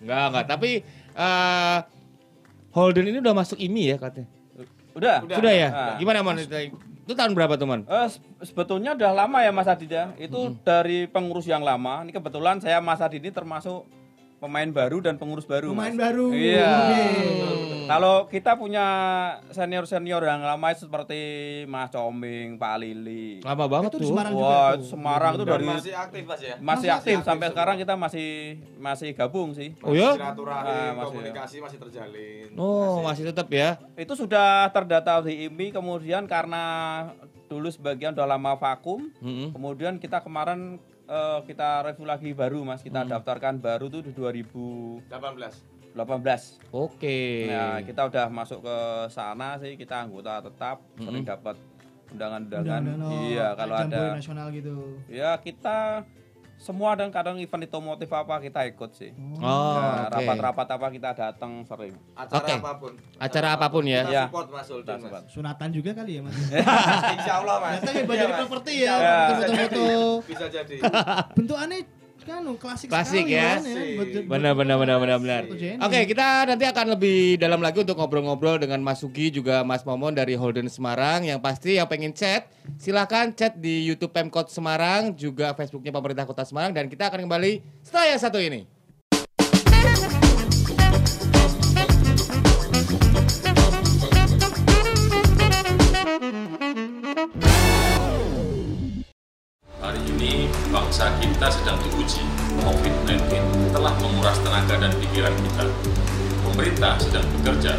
Enggak, 0.00 0.24
enggak. 0.24 0.44
Tapi 0.46 0.70
eh 1.12 1.78
Holden 2.70 3.04
ini 3.04 3.18
udah 3.18 3.34
masuk 3.34 3.58
IMI 3.58 3.82
ya 3.88 3.96
katanya. 3.98 4.28
Udah. 4.94 5.16
Udah. 5.20 5.36
Sudah 5.36 5.52
ya? 5.52 5.68
Gimana 5.98 6.18
Mon? 6.22 6.36
Itu 6.38 7.12
tahun 7.12 7.32
berapa 7.34 7.54
tuh 7.54 7.66
Mon? 7.66 7.80
Eh, 7.82 8.06
se- 8.08 8.20
sebetulnya 8.44 8.94
udah 8.94 9.10
lama 9.16 9.38
ya 9.40 9.50
Mas 9.50 9.66
Adit 9.66 9.90
ya. 9.90 10.10
Itu 10.14 10.54
dari 10.62 11.04
pengurus 11.04 11.44
yang 11.44 11.60
lama. 11.60 12.00
Ini 12.02 12.10
kebetulan 12.12 12.58
saya 12.58 12.78
Mas 12.78 12.98
Adit 12.98 13.18
ini 13.18 13.28
termasuk 13.28 13.84
pemain 14.40 14.66
baru 14.66 14.98
dan 14.98 15.14
pengurus 15.14 15.44
baru. 15.44 15.70
Pemain 15.70 15.92
Mas. 15.92 16.00
baru. 16.00 16.26
Iya. 16.32 16.72
Kalau 17.86 18.24
kita 18.24 18.54
punya 18.54 18.86
senior-senior 19.50 20.22
yang 20.22 20.40
lama 20.40 20.70
seperti 20.72 21.18
Mas 21.66 21.90
Coming, 21.90 22.54
Pak 22.54 22.74
Lili. 22.78 23.42
Lama 23.42 23.66
banget 23.66 23.90
Itu 23.92 23.98
tuh. 24.00 24.08
Semarang 24.08 24.32
juga 24.32 24.46
Wah, 24.46 24.70
tuh. 24.72 24.86
Semarang 24.86 25.32
itu 25.34 25.44
dari 25.44 25.66
masih 25.66 25.94
aktif 25.94 26.22
mas 26.24 26.40
ya 26.40 26.54
masih 26.54 26.62
Masih 26.62 26.88
aktif 26.88 27.12
aktif 27.12 27.26
sampai 27.26 27.38
semua. 27.42 27.52
sekarang 27.52 27.76
kita 27.76 27.94
masih 27.94 28.28
masih 28.78 29.08
gabung 29.12 29.48
sih. 29.52 29.74
Oh 29.80 29.90
ya? 29.90 30.14
silaturahim 30.14 30.70
Ah, 30.70 30.90
masih. 30.94 31.06
komunikasi 31.12 31.56
masih 31.58 31.78
terjalin 31.80 32.46
Oh, 32.54 33.02
masih 33.02 33.22
tetap 33.26 33.48
ya. 33.48 33.76
Itu 33.94 34.14
sudah 34.14 34.70
terdata 34.70 35.20
di 35.20 35.44
IMI 35.44 35.68
kemudian 35.70 36.24
karena 36.24 36.64
dulu 37.46 37.66
sebagian 37.66 38.14
udah 38.14 38.26
lama 38.28 38.54
vakum, 38.54 39.10
Mm-mm. 39.18 39.50
kemudian 39.50 39.98
kita 39.98 40.22
kemarin 40.22 40.78
eh, 41.10 41.38
kita 41.44 41.82
review 41.82 42.06
lagi 42.06 42.30
baru 42.30 42.62
Mas, 42.62 42.80
kita 42.80 43.02
daftarkan 43.02 43.58
baru 43.58 43.90
tuh 43.90 44.06
di 44.06 44.12
2018. 44.14 45.10
18 45.90 46.70
Oke. 46.70 47.50
Nah, 47.50 47.82
kita 47.82 48.06
udah 48.06 48.30
masuk 48.30 48.62
ke 48.62 48.76
sana 49.10 49.58
sih, 49.58 49.74
kita 49.74 50.06
anggota 50.06 50.38
tetap, 50.38 50.78
sering 50.94 51.26
dapat 51.26 51.58
undangan-undangan. 52.14 52.82
Undangan, 52.86 53.10
oh, 53.10 53.22
Iya, 53.26 53.46
kalau 53.58 53.74
ada 53.74 54.02
nasional 54.14 54.46
gitu. 54.54 55.02
ya 55.10 55.34
kita 55.42 56.06
semua 56.60 56.92
dan 56.92 57.08
kadang 57.08 57.40
event 57.40 57.64
otomotif 57.64 58.04
apa 58.10 58.36
kita 58.36 58.68
ikut 58.68 58.92
sih. 58.92 59.16
Oh, 59.40 59.80
Nah, 59.80 60.06
oke. 60.06 60.12
Rapat-rapat 60.12 60.66
apa 60.68 60.86
kita 60.88 61.10
datang 61.10 61.64
sering. 61.64 61.96
Acara 62.12 62.36
Oke. 62.38 62.52
apa 62.54 62.72
pun. 62.76 62.92
Acara 63.16 63.48
apa 63.56 63.66
pun 63.66 63.82
ya. 63.82 64.04
Kita 64.04 64.12
Ya. 64.12 64.24
support 64.28 64.48
Mas 64.50 64.68
Holden, 64.68 64.98
Mas. 65.00 65.24
Sunatan 65.26 65.68
juga 65.70 65.90
kali 65.94 66.12
ya 66.12 66.22
mas. 66.22 66.36
Insya 67.16 67.32
Allah 67.40 67.56
Mas. 67.58 67.80
Iya, 67.82 68.04
baju 68.04 68.24
Mas. 68.26 68.38
properti 68.38 68.72
ya, 68.78 68.94
foto-foto. 69.32 69.86
Bisa 70.22 70.46
jadi. 70.46 70.76
Bentukannya 71.32 71.78
kan 72.22 72.42
klasik, 72.56 72.88
Klasik 72.90 73.24
sekali, 73.26 73.36
ya. 73.36 73.58
Mas, 73.58 73.66
buat- 73.96 74.26
Benar 74.28 74.52
benar 74.54 74.76
benar 74.76 74.96
benar 75.00 75.18
benar. 75.18 75.42
Oke, 75.82 75.98
kita 76.06 76.44
nanti 76.44 76.64
akan 76.68 76.86
lebih 76.98 77.40
dalam 77.40 77.60
lagi 77.60 77.80
untuk 77.80 77.96
ngobrol-ngobrol 77.96 78.60
dengan 78.60 78.80
Mas 78.84 79.00
Sugi 79.00 79.32
juga 79.32 79.64
Mas 79.64 79.82
Momon 79.82 80.12
dari 80.12 80.36
Holden 80.36 80.68
Semarang. 80.68 81.24
Yang 81.24 81.40
pasti 81.40 81.70
yang 81.80 81.88
pengen 81.88 82.12
chat, 82.12 82.46
silahkan 82.76 83.32
chat 83.32 83.56
di 83.56 83.86
YouTube 83.86 84.12
Pemkot 84.12 84.52
Semarang, 84.52 85.16
juga 85.16 85.56
Facebooknya 85.56 85.90
pemerintah 85.90 86.28
Kota 86.28 86.44
Semarang 86.44 86.76
dan 86.76 86.86
kita 86.86 87.08
akan 87.08 87.24
kembali 87.24 87.62
setelah 87.80 88.06
yang 88.12 88.20
satu 88.20 88.38
ini. 88.38 88.68
Bangsa 101.00 101.16
kita 101.16 101.48
sedang 101.48 101.80
diuji. 101.80 102.20
COVID-19 102.60 103.32
telah 103.72 103.88
menguras 104.04 104.36
tenaga 104.44 104.84
dan 104.84 104.92
pikiran 105.00 105.32
kita. 105.32 105.64
Pemerintah 106.44 107.00
sedang 107.00 107.24
bekerja, 107.40 107.72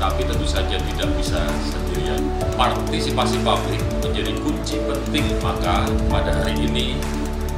tapi 0.00 0.24
tentu 0.24 0.48
saja 0.48 0.80
tidak 0.80 1.08
bisa 1.20 1.36
sendirian. 1.68 2.16
Partisipasi 2.56 3.44
publik 3.44 3.76
menjadi 4.00 4.32
kunci 4.40 4.80
penting, 4.88 5.36
maka 5.44 5.84
pada 6.08 6.32
hari 6.32 6.64
ini 6.64 6.96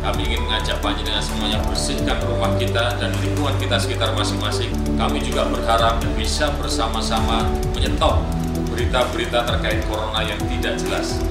kami 0.03 0.35
ingin 0.35 0.51
mengajak 0.51 0.83
panjenengan 0.83 1.23
semuanya 1.23 1.63
bersihkan 1.63 2.19
rumah 2.27 2.51
kita 2.59 2.99
dan 2.99 3.15
lingkungan 3.23 3.55
kita 3.63 3.79
sekitar 3.79 4.19
masing-masing. 4.19 4.75
Kami 4.99 5.23
juga 5.23 5.47
berharap 5.47 6.03
bisa 6.19 6.51
bersama-sama 6.59 7.47
menyetop 7.71 8.19
berita-berita 8.67 9.47
terkait 9.47 9.79
corona 9.87 10.27
yang 10.27 10.43
tidak 10.51 10.75
jelas. 10.75 11.23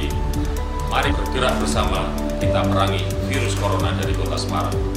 Mari 0.90 1.14
bergerak 1.14 1.54
bersama 1.62 2.10
kita 2.42 2.66
perangi 2.66 3.06
virus 3.30 3.54
corona 3.60 3.94
dari 3.94 4.10
kota 4.16 4.34
Semarang. 4.34 4.89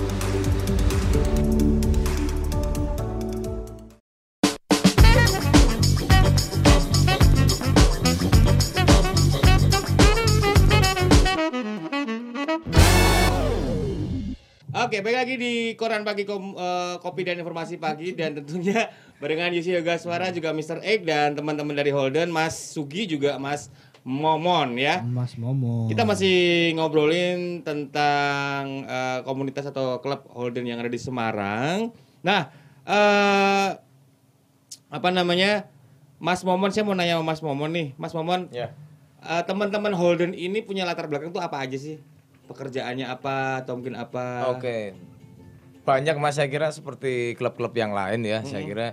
Oke, 14.94 15.02
baik 15.02 15.18
lagi 15.26 15.36
di 15.42 15.54
Koran 15.74 16.06
Pagi 16.06 16.22
Kom- 16.22 16.54
eh, 16.54 17.02
Kopi 17.02 17.26
dan 17.26 17.42
Informasi 17.42 17.82
Pagi 17.82 18.14
dan 18.14 18.38
tentunya 18.38 18.94
barengan 19.18 19.50
Yusi 19.50 19.74
Yoga 19.74 19.98
Suara 19.98 20.30
juga 20.30 20.54
Mr. 20.54 20.86
Egg 20.86 21.02
dan 21.02 21.34
teman-teman 21.34 21.74
dari 21.74 21.90
Holden, 21.90 22.30
Mas 22.30 22.54
Sugi 22.54 23.10
juga 23.10 23.42
Mas 23.42 23.74
Momon 24.06 24.78
ya. 24.78 25.02
Mas 25.02 25.34
Momo. 25.34 25.90
Kita 25.90 26.06
masih 26.06 26.38
ngobrolin 26.78 27.66
tentang 27.66 28.86
eh, 28.86 29.26
komunitas 29.26 29.66
atau 29.66 29.98
klub 29.98 30.30
Holden 30.30 30.70
yang 30.70 30.78
ada 30.78 30.94
di 30.94 31.02
Semarang. 31.02 31.90
Nah, 32.22 32.54
eh 32.86 33.70
apa 34.94 35.10
namanya? 35.10 35.66
Mas 36.22 36.46
Momon, 36.46 36.70
saya 36.70 36.86
mau 36.86 36.94
nanya 36.94 37.18
sama 37.18 37.34
Mas 37.34 37.42
Momon 37.42 37.74
nih. 37.74 37.98
Mas 37.98 38.14
Momon, 38.14 38.46
Ya. 38.54 38.70
eh, 39.26 39.42
teman-teman 39.42 39.98
Holden 39.98 40.38
ini 40.38 40.62
punya 40.62 40.86
latar 40.86 41.10
belakang 41.10 41.34
tuh 41.34 41.42
apa 41.42 41.66
aja 41.66 41.82
sih? 41.82 41.98
Pekerjaannya 42.50 43.08
apa 43.08 43.64
atau 43.64 43.80
mungkin 43.80 43.96
apa? 43.96 44.52
Oke. 44.54 44.94
Banyak 45.84 46.16
Mas 46.20 46.40
saya 46.40 46.48
kira 46.48 46.72
seperti 46.72 47.36
klub-klub 47.36 47.76
yang 47.76 47.92
lain 47.92 48.24
ya. 48.24 48.44
Saya 48.44 48.64
kira 48.64 48.88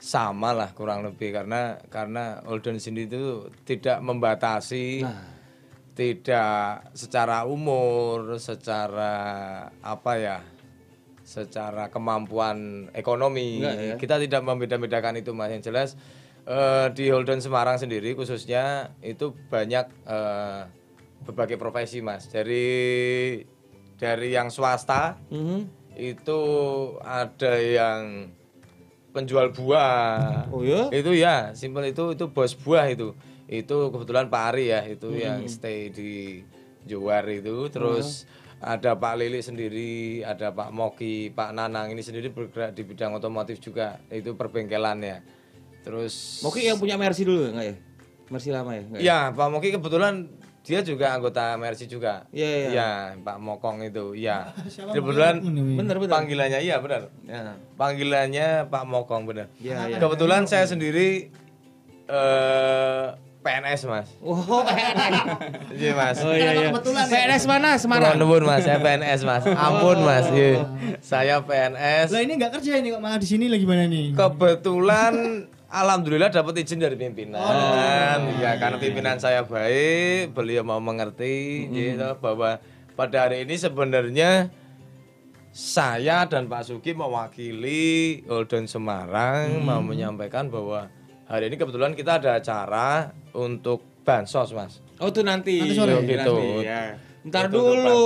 sama 0.00 0.56
lah 0.56 0.72
kurang 0.72 1.04
lebih 1.04 1.34
karena 1.34 1.76
karena 1.92 2.40
Holden 2.48 2.80
sendiri 2.80 3.10
itu 3.10 3.52
tidak 3.68 4.00
membatasi 4.00 5.04
tidak 5.92 6.88
secara 6.96 7.44
umur, 7.44 8.40
secara 8.40 9.12
apa 9.84 10.12
ya? 10.16 10.38
secara 11.30 11.86
kemampuan 11.94 12.90
ekonomi. 12.90 13.62
Enggak 13.62 13.76
ya? 13.78 13.94
Kita 13.94 14.16
tidak 14.18 14.42
membeda-bedakan 14.42 15.22
itu 15.22 15.30
Mas. 15.30 15.54
Yang 15.54 15.62
jelas 15.70 15.88
eh, 16.42 16.90
di 16.90 17.06
Holden 17.06 17.38
Semarang 17.38 17.78
sendiri 17.78 18.18
khususnya 18.18 18.90
itu 18.98 19.30
banyak 19.46 19.86
eh, 20.10 20.60
berbagai 21.24 21.56
profesi 21.56 22.00
Mas. 22.00 22.28
Dari 22.28 22.66
dari 24.00 24.28
yang 24.32 24.48
swasta 24.48 25.20
Mhm. 25.28 25.58
itu 26.00 26.40
ada 27.04 27.52
yang 27.60 28.32
penjual 29.12 29.52
buah. 29.52 30.48
Oh 30.48 30.62
ya? 30.62 30.88
Itu 30.88 31.12
ya, 31.12 31.52
simpel 31.52 31.90
itu 31.90 32.14
itu 32.14 32.24
bos 32.30 32.54
buah 32.56 32.88
itu. 32.88 33.12
Itu 33.50 33.90
kebetulan 33.90 34.30
Pak 34.30 34.42
Ari 34.54 34.70
ya, 34.70 34.86
itu 34.86 35.10
yang 35.12 35.42
stay 35.50 35.90
di 35.90 36.40
Jowar 36.86 37.26
itu. 37.28 37.66
Terus 37.68 38.24
ada 38.62 38.94
Pak 38.94 39.18
Lili 39.18 39.42
sendiri, 39.42 40.22
ada 40.22 40.54
Pak 40.54 40.70
Moki, 40.70 41.34
Pak 41.34 41.50
Nanang 41.52 41.90
ini 41.90 42.00
sendiri 42.00 42.30
bergerak 42.30 42.72
di 42.72 42.86
bidang 42.86 43.18
otomotif 43.18 43.58
juga. 43.58 43.98
Itu 44.08 44.38
perbengkelannya. 44.38 45.20
Terus 45.82 46.44
Moki 46.46 46.64
yang 46.64 46.78
punya 46.78 46.94
Mercy 46.94 47.26
dulu 47.26 47.50
enggak 47.50 47.74
ya? 47.74 47.76
Mercy 48.30 48.48
lama 48.54 48.70
ya? 48.70 48.82
Enggak 48.86 49.00
ya? 49.00 49.04
Ya, 49.04 49.18
Pak 49.34 49.48
Moki 49.50 49.74
kebetulan 49.74 50.30
dia 50.60 50.84
juga 50.84 51.16
anggota 51.16 51.56
Mercy 51.56 51.88
juga. 51.88 52.28
Iya, 52.30 52.48
iya. 52.48 52.68
Iya, 52.70 52.90
Pak 53.24 53.36
Mokong 53.40 53.80
itu. 53.82 54.12
Iya. 54.12 54.52
Siapa 54.72 54.92
Kebetulan 54.92 55.40
Moki? 55.40 55.76
Bener 55.80 55.96
bener. 55.96 56.12
panggilannya 56.12 56.60
iya 56.60 56.76
benar. 56.78 57.08
Ya. 57.24 57.56
Panggilannya 57.74 58.48
Pak 58.68 58.84
Mokong 58.84 59.22
benar. 59.24 59.46
Iya, 59.56 59.88
iya. 59.88 59.96
Kebetulan 59.98 60.44
saya 60.44 60.68
sendiri 60.68 61.32
eh 62.06 63.06
PNS, 63.40 63.88
Mas. 63.88 64.08
Oh, 64.20 64.36
Iya, 65.72 65.96
Mas. 65.96 66.20
oh 66.20 66.36
iya 66.36 66.52
iya. 66.52 66.68
kebetulan 66.68 67.08
ya? 67.08 67.12
PNS 67.24 67.44
mana 67.48 67.68
Semarang? 67.80 68.20
nuwun, 68.20 68.44
Mas. 68.44 68.68
Saya 68.68 68.76
PNS, 68.84 69.20
Mas. 69.24 69.48
Ampun, 69.48 70.04
Mas. 70.04 70.28
Iya. 70.28 70.68
Saya 71.00 71.34
PNS. 71.40 72.12
Lah 72.12 72.20
ini 72.20 72.36
nggak 72.36 72.60
kerja 72.60 72.76
ini 72.76 72.92
kok 72.92 73.00
malah 73.00 73.16
di 73.16 73.24
sini 73.24 73.48
lagi 73.48 73.64
gimana 73.64 73.88
nih? 73.88 74.12
Kebetulan 74.12 75.14
alhamdulillah 75.70 76.28
dapat 76.28 76.66
izin 76.66 76.82
dari 76.82 76.98
pimpinan. 76.98 77.40
ya 78.42 78.58
karena 78.58 78.76
pimpinan 78.76 79.16
saya 79.16 79.46
baik, 79.46 80.34
beliau 80.34 80.66
mau 80.66 80.82
mengerti 80.82 81.70
gitu 81.70 82.18
bahwa 82.18 82.58
pada 82.98 83.30
hari 83.30 83.46
ini 83.46 83.54
sebenarnya 83.56 84.50
saya 85.50 86.26
dan 86.30 86.46
Pak 86.46 86.62
Sugi 86.68 86.94
mewakili 86.94 88.22
Holden 88.26 88.70
Semarang 88.70 89.62
mau 89.66 89.82
menyampaikan 89.82 90.46
bahwa 90.46 90.86
hari 91.26 91.50
ini 91.50 91.56
kebetulan 91.58 91.94
kita 91.94 92.22
ada 92.22 92.38
acara 92.38 93.10
untuk 93.34 93.82
bansos, 94.06 94.54
Mas. 94.54 94.78
Oh 95.02 95.10
tuh 95.10 95.22
nanti. 95.26 95.58
Nanti 95.58 95.74
sore. 95.74 95.96
Nanti, 95.96 96.12
Gitu. 96.14 96.36
ya. 96.62 96.94
Ntar 97.20 97.52
untuk 97.52 97.76
dulu 97.76 98.00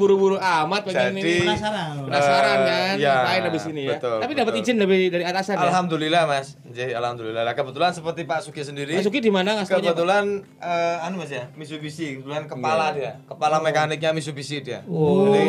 buru-buru 0.00 0.36
amat 0.40 0.88
pengen 0.88 1.12
Jadi- 1.12 1.20
ini. 1.20 1.44
Penasaran. 1.44 2.08
Penasaran 2.08 2.56
Eh, 2.56 2.64
kan? 2.64 2.94
ya, 2.96 3.14
habis 3.44 3.64
ini 3.68 3.82
ya? 3.84 4.00
betul, 4.00 4.16
Tapi 4.16 4.32
dapat 4.32 4.52
izin 4.56 4.76
dari 4.76 5.00
dari 5.12 5.24
atasan 5.28 5.54
ya? 5.54 5.68
Alhamdulillah, 5.68 6.22
Mas. 6.24 6.56
Jadi 6.64 6.92
alhamdulillah. 6.92 7.44
Lah, 7.44 7.52
kebetulan 7.52 7.92
seperti 7.92 8.24
Pak 8.24 8.40
Sugi 8.40 8.64
sendiri. 8.64 8.96
Masuki 8.96 9.20
di 9.20 9.28
mana 9.28 9.60
ngasihnya? 9.60 9.92
Kebetulan 9.92 10.24
eh, 10.56 11.04
anu 11.04 11.20
Mas 11.20 11.28
ya, 11.28 11.52
Mitsubishi, 11.52 12.16
kebetulan 12.16 12.48
kepala 12.48 12.96
dia, 12.96 13.20
kepala 13.24 13.60
mekaniknya 13.60 14.16
Mitsubishi 14.16 14.64
dia. 14.64 14.80
Oh. 14.86 15.28
Jadi 15.28 15.44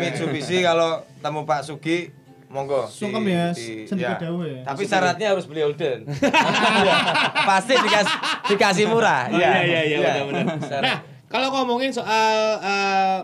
Mitsubishi 0.00 0.62
kalau 0.62 1.02
temu 1.18 1.42
Pak 1.42 1.66
Sugi 1.66 2.06
monggo. 2.46 2.86
Sungkem 2.86 3.24
ya, 3.26 3.50
di- 3.50 3.82
sendiri 3.82 4.14
dawuh 4.14 4.46
ya. 4.46 4.62
Tapi 4.62 4.82
syaratnya 4.84 5.34
harus 5.34 5.42
beli 5.42 5.66
Holden. 5.66 6.06
Iya. 6.82 6.94
Pasti 7.42 7.74
dikasih 7.74 8.16
dikasih 8.46 8.84
murah. 8.86 9.26
Oh, 9.26 9.34
iya 9.34 9.50
iya 9.62 9.80
iya 9.88 9.98
benar-benar. 10.22 10.82
Nah, 10.82 10.98
kalau 11.32 11.48
ngomongin 11.56 11.96
soal 11.96 12.60
eh, 12.60 13.18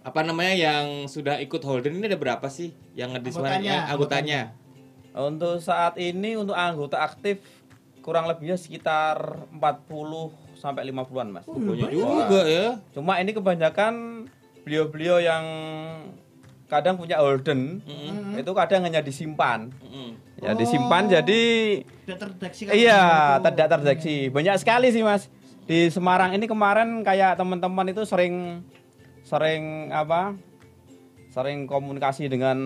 apa 0.00 0.20
namanya 0.24 0.56
yang 0.56 1.04
sudah 1.04 1.36
ikut 1.44 1.60
Holden 1.60 2.00
ini 2.00 2.08
ada 2.08 2.16
berapa 2.16 2.46
sih 2.48 2.72
yang 2.96 3.12
di 3.20 3.28
Semarang 3.28 3.60
Anggotanya? 3.92 4.56
Untuk 5.12 5.60
saat 5.60 6.00
ini 6.00 6.36
untuk 6.36 6.56
anggota 6.56 7.00
aktif 7.00 7.40
kurang 8.00 8.30
lebihnya 8.30 8.54
sekitar 8.54 9.48
40 9.50 9.58
sampai 10.54 10.86
50-an, 10.88 11.28
Mas. 11.34 11.44
Banyak 11.48 11.90
juga 11.90 12.40
ya. 12.46 12.78
Cuma 12.94 13.18
ini 13.18 13.34
kebanyakan 13.34 14.24
beliau-beliau 14.62 15.18
yang 15.18 15.44
kadang 16.70 16.98
punya 16.98 17.18
Holden, 17.18 17.82
itu 18.38 18.50
kadang 18.54 18.86
hanya 18.86 19.02
disimpan. 19.02 19.70
Mm-mm. 19.82 20.18
Ya 20.36 20.52
disimpan 20.52 21.08
jadi 21.08 21.42
Tidak 22.04 22.18
terdeteksi 22.20 22.62
kan? 22.68 22.72
iya 22.76 23.02
tidak 23.40 23.66
terdeteksi. 23.72 24.28
Banyak 24.28 24.60
sekali 24.60 24.92
sih 24.92 25.00
Mas. 25.00 25.32
Di 25.66 25.90
Semarang 25.90 26.30
ini 26.30 26.46
kemarin 26.46 27.02
kayak 27.02 27.34
teman-teman 27.36 27.90
itu 27.90 28.06
sering 28.06 28.62
sering 29.20 29.90
apa? 29.90 30.38
sering 31.26 31.68
komunikasi 31.68 32.32
dengan 32.32 32.56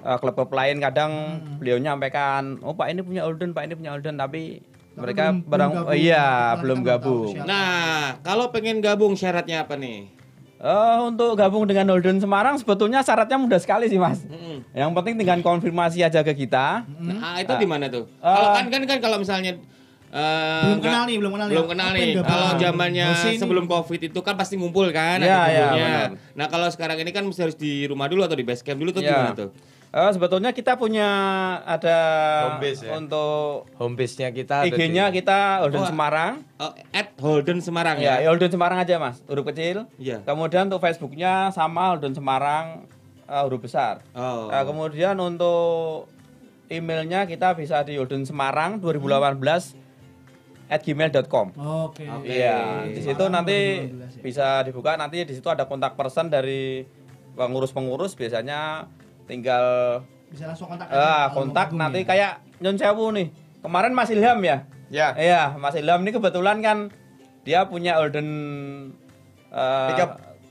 eh, 0.00 0.16
klub-klub 0.16 0.48
lain 0.48 0.80
kadang 0.80 1.12
beliau 1.60 1.76
nyampaikan 1.76 2.56
oh 2.64 2.72
Pak 2.72 2.88
ini 2.88 3.04
punya 3.04 3.28
Holden 3.28 3.52
Pak 3.52 3.68
ini 3.68 3.74
punya 3.76 3.92
Holden 3.92 4.16
tapi 4.16 4.64
mereka 4.96 5.28
belum- 5.28 5.44
belum 5.44 5.50
barang 5.52 5.70
gabung. 5.74 5.90
oh, 5.90 5.96
iya 5.98 6.26
belum 6.56 6.80
gabung. 6.80 7.28
Nah, 7.44 8.16
kalau 8.24 8.48
pengen 8.48 8.80
gabung 8.80 9.12
syaratnya 9.12 9.68
apa 9.68 9.76
nih? 9.76 10.08
Eh, 10.56 10.98
untuk 11.04 11.36
gabung 11.36 11.68
dengan 11.68 11.92
Holden 11.92 12.24
Semarang 12.24 12.56
sebetulnya 12.56 13.04
syaratnya 13.04 13.36
mudah 13.36 13.60
sekali 13.60 13.84
sih 13.84 14.00
mas 14.00 14.24
Mm-mm. 14.24 14.64
yang 14.72 14.96
penting 14.96 15.20
dengan 15.20 15.44
konfirmasi 15.44 16.00
aja 16.00 16.24
ke 16.24 16.32
kita 16.32 16.88
Nah, 16.88 17.36
itu 17.36 17.52
di 17.52 17.68
mana 17.68 17.92
tuh? 17.92 18.08
Ah. 18.16 18.32
Kalau 18.32 18.48
kan 18.54 18.64
kan 18.72 18.82
kan 18.86 18.98
kalau 19.02 19.16
misalnya 19.20 19.60
eh, 20.14 20.62
Belum 20.64 20.78
kenal 20.80 21.02
nih, 21.04 21.16
belum 21.18 21.32
kenal 21.32 21.46
nih. 21.46 21.54
belum 21.54 21.66
kenal 21.68 21.88
Apa 21.88 21.98
nih. 21.98 22.14
Kalau 22.22 22.48
zamannya 22.56 23.06
sebelum 23.34 23.64
covid 23.66 24.00
itu 24.04 24.20
kan 24.20 24.34
pasti 24.34 24.54
ngumpul 24.54 24.86
kan, 24.88 25.18
Iya, 25.18 25.26
ada 25.26 25.50
iya, 25.50 25.62
kumpulnya. 25.64 25.90
benar. 25.90 26.08
Nah 26.32 26.46
kalau 26.46 26.68
sekarang 26.68 26.96
ini 26.96 27.10
kan 27.10 27.22
mesti 27.22 27.42
harus 27.42 27.56
di 27.56 27.84
rumah 27.84 28.06
dulu 28.06 28.22
atau 28.22 28.32
di 28.32 28.42
base 28.42 28.62
camp 28.62 28.78
dulu 28.78 28.90
atau 28.90 29.02
Ya. 29.02 29.10
gimana 29.10 29.34
tuh? 29.34 29.50
Eh, 29.90 30.10
sebetulnya 30.10 30.50
kita 30.50 30.74
punya 30.74 31.06
ada 31.64 31.98
Home 32.48 32.58
base 32.60 32.82
ya? 32.82 32.90
untuk 32.92 33.70
Home 33.74 33.94
base-nya 33.94 34.28
kita 34.28 34.54
ada 34.60 34.66
IG-nya 34.68 35.06
kita 35.08 35.38
Holden 35.60 35.78
Oh, 35.78 35.86
Semarang 35.86 36.32
Oh, 36.58 36.72
at 36.90 37.14
Holden 37.16 37.58
Semarang 37.60 37.98
ya, 37.98 38.18
ya. 38.18 38.26
Holden 38.26 38.50
Semarang 38.50 38.78
aja 38.80 38.98
mas 38.98 39.22
huruf 39.24 39.46
kecil 39.46 39.86
Iya. 39.96 40.18
kemudian 40.22 40.66
untuk 40.66 40.78
Facebooknya 40.78 41.50
sama 41.50 41.94
Holden 41.94 42.10
Semarang 42.10 42.90
eh, 43.24 43.38
huruf 43.40 43.62
besar 43.62 44.02
Oh. 44.12 44.50
Eh, 44.50 44.64
kemudian 44.64 45.14
untuk 45.16 46.10
emailnya 46.66 47.22
kita 47.24 47.54
bisa 47.54 47.82
di 47.82 47.94
Holden 47.94 48.26
Semarang 48.26 48.82
2018 48.82 49.78
at 50.66 50.80
gmail.com 50.80 51.52
Oke. 51.54 52.08
Iya, 52.22 52.84
di 52.86 53.00
situ 53.00 53.24
nanti 53.26 53.84
2012 53.84 54.00
ya. 54.10 54.22
bisa 54.22 54.46
dibuka 54.62 54.94
nanti 54.94 55.22
di 55.22 55.32
situ 55.32 55.46
ada 55.46 55.64
kontak 55.64 55.92
person 55.92 56.26
dari 56.26 56.84
pengurus-pengurus 57.34 58.14
biasanya 58.14 58.88
tinggal 59.24 59.64
Bisa 60.26 60.46
langsung 60.46 60.66
kontak. 60.66 60.88
ah 60.88 61.30
kontak 61.30 61.68
gabung 61.68 61.78
nanti 61.78 62.00
ya. 62.00 62.06
kayak 62.06 62.32
Nyon 62.58 62.74
Sewu 62.74 63.10
nih. 63.10 63.28
Kemarin 63.60 63.92
Mas 63.92 64.08
Ilham 64.08 64.40
ya? 64.40 64.64
Ya. 64.88 65.12
Iya, 65.14 65.42
Mas 65.54 65.74
Ilham 65.74 66.00
ini 66.00 66.10
kebetulan 66.10 66.60
kan 66.60 66.92
dia 67.42 67.64
punya 67.64 67.96
Holden 67.96 68.28
eh, 69.50 69.88
Pickup. 69.90 70.10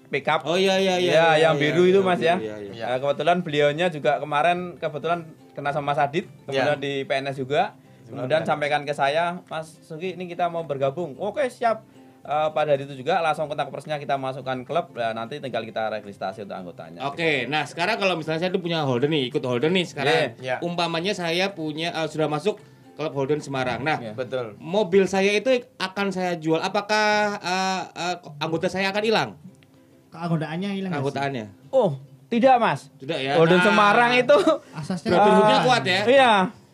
pickup. 0.10 0.42
Oh 0.46 0.56
iya 0.56 0.78
iya 0.78 0.96
iya. 0.96 1.00
Iya, 1.00 1.10
iya, 1.10 1.44
yang 1.44 1.56
iya, 1.56 1.62
biru 1.64 1.84
iya, 1.84 1.90
itu 1.90 2.00
iya, 2.00 2.08
Mas 2.08 2.22
ya. 2.22 2.36
iya, 2.38 2.56
iya. 2.62 2.86
Eh, 2.88 2.98
kebetulan 3.00 3.42
beliaunya 3.42 3.88
juga 3.90 4.18
kemarin 4.18 4.78
kebetulan 4.78 5.26
kena 5.54 5.70
sama 5.70 5.94
Sadit, 5.94 6.30
kemudian 6.46 6.70
Ya. 6.70 6.78
di 6.78 7.02
PNS 7.04 7.38
juga. 7.40 7.74
Kemudian 8.04 8.44
sampaikan 8.44 8.84
ke 8.84 8.92
saya, 8.92 9.40
Mas 9.46 9.80
Sugi 9.82 10.14
ini 10.14 10.26
kita 10.26 10.48
mau 10.48 10.64
bergabung. 10.64 11.16
Oke, 11.18 11.48
siap. 11.48 11.84
Eh, 12.24 12.50
pada 12.56 12.72
hari 12.72 12.88
itu 12.88 12.96
juga 12.96 13.20
langsung 13.20 13.52
kontak 13.52 13.68
persnya 13.68 14.00
kita 14.00 14.16
masukkan 14.16 14.56
klub 14.64 14.96
dan 14.96 15.12
nanti 15.12 15.44
tinggal 15.44 15.60
kita 15.60 15.92
registrasi 15.92 16.48
untuk 16.48 16.56
anggotanya. 16.56 17.04
Oke, 17.04 17.52
nah 17.52 17.68
sekarang 17.68 18.00
kalau 18.00 18.16
misalnya 18.16 18.48
saya 18.48 18.52
tuh 18.52 18.64
punya 18.64 18.88
Holden 18.88 19.12
nih, 19.12 19.28
ikut 19.28 19.44
Holden 19.44 19.76
nih 19.76 19.84
sekarang. 19.84 20.16
Iya, 20.16 20.28
iya. 20.40 20.56
Umpamanya 20.64 21.12
saya 21.12 21.52
punya 21.52 21.92
eh, 21.92 22.08
sudah 22.08 22.32
masuk 22.32 22.64
klub 22.96 23.12
Holden 23.12 23.44
Semarang. 23.44 23.84
Nah, 23.84 24.00
Iya. 24.00 24.16
Betul. 24.16 24.56
mobil 24.56 25.04
saya 25.04 25.36
itu 25.36 25.52
akan 25.76 26.16
saya 26.16 26.40
jual. 26.40 26.64
Apakah 26.64 27.36
eh, 27.44 27.82
eh, 27.92 28.16
anggota 28.40 28.72
saya 28.72 28.88
akan 28.96 29.04
hilang? 29.04 29.30
keanggotaannya 30.14 30.70
hilang. 30.78 30.92
nggak 30.94 31.02
sih? 31.02 31.10
Anggotaannya? 31.10 31.46
Oh, 31.74 31.98
tidak 32.30 32.56
Mas. 32.62 32.88
Sudah 33.02 33.18
ya. 33.20 33.34
Holden 33.36 33.60
Nah, 33.60 33.66
Semarang 33.68 34.12
itu 34.16 34.38
Asasnya 34.72 35.10
Ah, 35.12 35.60
kuat 35.66 35.84
ya? 35.84 36.02
Iya. 36.08 36.34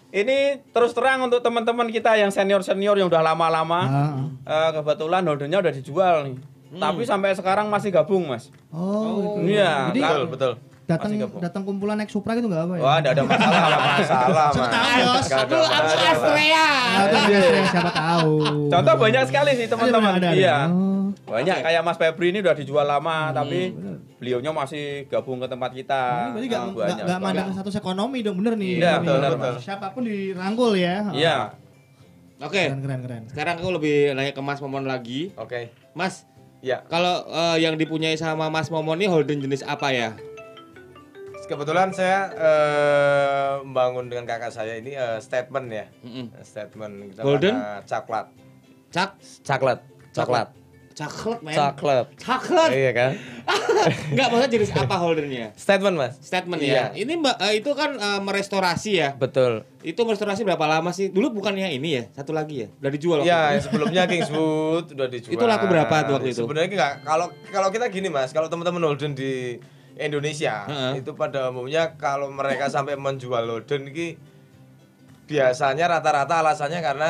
Ini 0.10 0.66
terus 0.74 0.98
terang 0.98 1.22
untuk 1.30 1.38
teman-teman 1.46 1.86
kita 1.94 2.18
yang 2.18 2.34
senior-senior 2.34 2.98
yang 2.98 3.08
udah 3.14 3.22
lama-lama. 3.22 3.82
Ah. 3.86 4.14
eh, 4.42 4.70
kebetulan 4.74 5.22
holdernya 5.22 5.62
udah 5.62 5.74
dijual 5.74 6.16
nih. 6.26 6.36
Tapi 6.70 7.02
sampai 7.02 7.34
sekarang 7.34 7.66
masih 7.70 7.90
gabung, 7.90 8.30
Mas. 8.30 8.54
Oh, 8.70 9.42
gitu. 9.42 9.58
Iya, 9.58 9.90
Jadi 9.90 10.02
Betul, 10.06 10.22
betul. 10.30 10.52
datang 10.86 11.12
datang 11.38 11.62
kumpulan 11.66 11.98
naik 11.98 12.10
Supra 12.10 12.34
gitu 12.34 12.50
enggak 12.50 12.66
apa 12.66 12.74
ya? 12.78 12.82
Wah, 12.82 12.98
enggak 13.02 13.14
ada 13.14 13.24
masalah. 13.26 13.50
Nggak 13.50 13.70
ada 13.70 13.78
masalah, 14.02 14.48
Mas. 14.50 14.70
tahu, 14.70 15.02
Bos. 15.06 15.28
Aku 15.30 15.58
aku. 15.62 15.96
Astrea. 16.10 16.68
Nah, 16.90 17.66
siapa 17.70 17.92
tahu. 17.94 18.34
Contoh 18.70 18.96
banyak 18.98 19.24
sekali 19.30 19.52
sih 19.58 19.66
teman-teman. 19.70 20.14
Iya. 20.34 20.58
Oh. 20.70 20.89
Banyak 21.24 21.56
Oke. 21.56 21.66
kayak 21.66 21.82
Mas 21.82 21.98
Febri 21.98 22.28
ini 22.30 22.40
udah 22.40 22.54
dijual 22.54 22.84
lama, 22.84 23.30
tapi 23.30 23.72
beliaunya 24.16 24.50
masih 24.50 24.84
gabung 25.06 25.38
ke 25.38 25.48
tempat 25.48 25.72
kita. 25.72 26.04
Oh, 26.30 26.36
berarti 26.36 26.48
nggak 26.48 26.60
Ah, 26.60 26.66
nggak 26.66 26.78
banyak. 26.80 27.06
nggak 27.06 27.20
mandang 27.20 27.50
status 27.52 27.76
ekonomi 27.76 28.20
dong 28.20 28.38
bener 28.38 28.54
nih. 28.54 28.74
Iya, 28.78 28.94
betul, 29.00 29.18
ya, 29.18 29.30
betul. 29.32 29.54
Siapa 29.60 29.88
pun 29.90 30.04
dirangkul 30.04 30.72
ya. 30.74 30.96
Iya. 31.10 31.38
Oke. 32.40 32.64
Keren 32.66 32.80
keren 32.80 33.00
keren. 33.02 33.24
Sekarang 33.28 33.56
aku 33.58 33.70
lebih 33.72 33.96
nanya 34.14 34.32
ke 34.32 34.40
Mas 34.40 34.60
Momon 34.60 34.84
lagi. 34.84 35.36
Oke. 35.36 35.76
Mas, 35.92 36.24
Ya. 36.60 36.84
kalau 36.86 37.24
eh, 37.26 37.58
yang 37.60 37.76
dipunyai 37.76 38.16
sama 38.16 38.48
Mas 38.48 38.68
Momon 38.68 38.96
ini 38.96 39.08
Holden 39.08 39.40
jenis 39.40 39.64
apa 39.64 39.92
ya? 39.92 40.16
Kebetulan 41.42 41.90
saya 41.90 42.30
membangun 43.60 44.06
dengan 44.06 44.22
kakak 44.24 44.52
saya 44.52 44.78
ini 44.78 44.94
eh, 44.94 45.18
statement 45.18 45.68
ya. 45.68 45.86
Mm-mm. 46.00 46.30
Statement 46.40 46.94
kita 47.10 47.22
Golden? 47.22 47.56
coklat. 47.84 48.26
Cak, 48.90 49.10
Coklat. 49.42 49.80
Coklat. 50.12 50.48
Coklat 51.00 51.40
men. 51.40 51.56
Coklat. 52.20 52.70
Iya 52.76 52.92
kan? 52.92 53.12
Enggak 54.12 54.28
maksudnya 54.30 54.52
jenis 54.52 54.70
apa 54.76 54.96
holdernya? 55.00 55.56
Statement, 55.56 55.96
Mas. 55.96 56.20
Statement 56.20 56.60
Iya. 56.60 56.92
ya. 56.92 57.00
Ini 57.00 57.14
Mbak 57.16 57.36
eh, 57.40 57.54
itu 57.64 57.72
kan 57.72 57.96
eh, 57.96 58.20
merestorasi 58.20 58.92
ya. 59.00 59.10
Betul. 59.16 59.64
Itu 59.80 60.04
merestorasi 60.04 60.44
berapa 60.44 60.62
lama 60.68 60.92
sih? 60.92 61.08
Dulu 61.10 61.40
bukannya 61.40 61.72
ini 61.72 61.90
ya, 61.96 62.04
satu 62.12 62.36
lagi 62.36 62.68
ya. 62.68 62.70
Udah 62.84 62.92
dijual 62.92 63.18
waktu 63.24 63.32
Ya, 63.32 63.56
yang 63.56 63.64
sebelumnya 63.64 64.04
Kingswood 64.12 64.86
udah 64.92 65.08
dijual. 65.08 65.34
Itu 65.40 65.46
laku 65.48 65.66
berapa 65.72 65.96
tuh 66.04 66.14
waktu 66.20 66.30
itu? 66.36 66.44
Sebenarnya 66.44 66.70
enggak 66.76 66.94
kalau 67.08 67.28
kalau 67.48 67.70
kita 67.72 67.88
gini, 67.88 68.12
Mas, 68.12 68.36
kalau 68.36 68.52
teman-teman 68.52 68.84
Holden 68.84 69.16
di 69.16 69.56
Indonesia 69.96 70.64
Heeh. 70.68 71.04
itu 71.04 71.12
pada 71.16 71.52
umumnya 71.52 71.96
kalau 71.96 72.28
mereka 72.32 72.68
sampai 72.68 72.96
menjual 72.96 73.44
Holden 73.48 73.88
ini 73.92 74.16
biasanya 75.26 75.86
rata-rata 75.88 76.42
alasannya 76.42 76.80
karena 76.82 77.10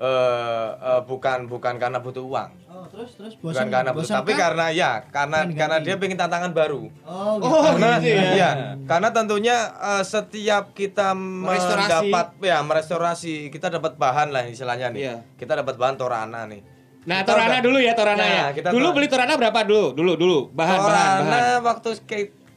eh, 0.00 0.68
eh, 0.72 1.00
bukan 1.04 1.46
bukan 1.46 1.76
karena 1.76 2.00
butuh 2.00 2.24
uang. 2.24 2.50
Terus 3.00 3.12
terus 3.14 3.34
Bukan 3.34 3.56
bosan. 3.56 3.68
karena 3.68 3.90
butuh, 3.90 4.04
bosan 4.04 4.16
tapi 4.18 4.30
kah? 4.30 4.38
karena 4.42 4.66
ya, 4.70 4.90
karena 5.06 5.38
Ganti-ganti. 5.40 5.56
karena 5.56 5.76
dia 5.80 5.94
pengen 5.96 6.18
tantangan 6.18 6.52
baru. 6.52 6.82
Oh, 7.00 7.32
gitu. 7.36 7.48
Oh, 7.48 7.62
karena 7.66 7.90
gitu 7.96 8.12
ya. 8.12 8.30
iya, 8.30 8.50
karena 8.84 9.08
tentunya 9.10 9.56
eh, 9.72 10.04
setiap 10.04 10.64
kita 10.72 11.16
mendapat 11.16 12.26
ya 12.38 12.60
merestorasi, 12.60 13.48
kita 13.48 13.70
dapat 13.70 13.96
bahan 13.96 14.28
lah 14.30 14.44
istilahnya 14.44 14.88
nih. 14.90 15.00
Iya. 15.02 15.16
Kita 15.34 15.56
dapat 15.56 15.74
bahan 15.74 15.96
Torana 15.96 16.44
nih. 16.44 16.60
Nah, 17.00 17.24
Kita 17.24 17.32
Torana 17.32 17.48
udah- 17.50 17.64
dulu 17.64 17.78
ya, 17.80 17.92
Torana 17.94 18.18
Nah, 18.18 18.28
ya. 18.28 18.46
kita 18.52 18.68
Dulu 18.68 18.84
Torana. 18.84 18.94
beli 18.94 19.06
Torana 19.08 19.32
berapa 19.34 19.60
dulu? 19.64 19.84
Dulu, 19.90 20.12
dulu. 20.14 20.38
Bahan, 20.52 20.76
bahan, 20.76 20.84
Torana 20.84 21.32
bahan. 21.32 21.60
waktu 21.64 21.90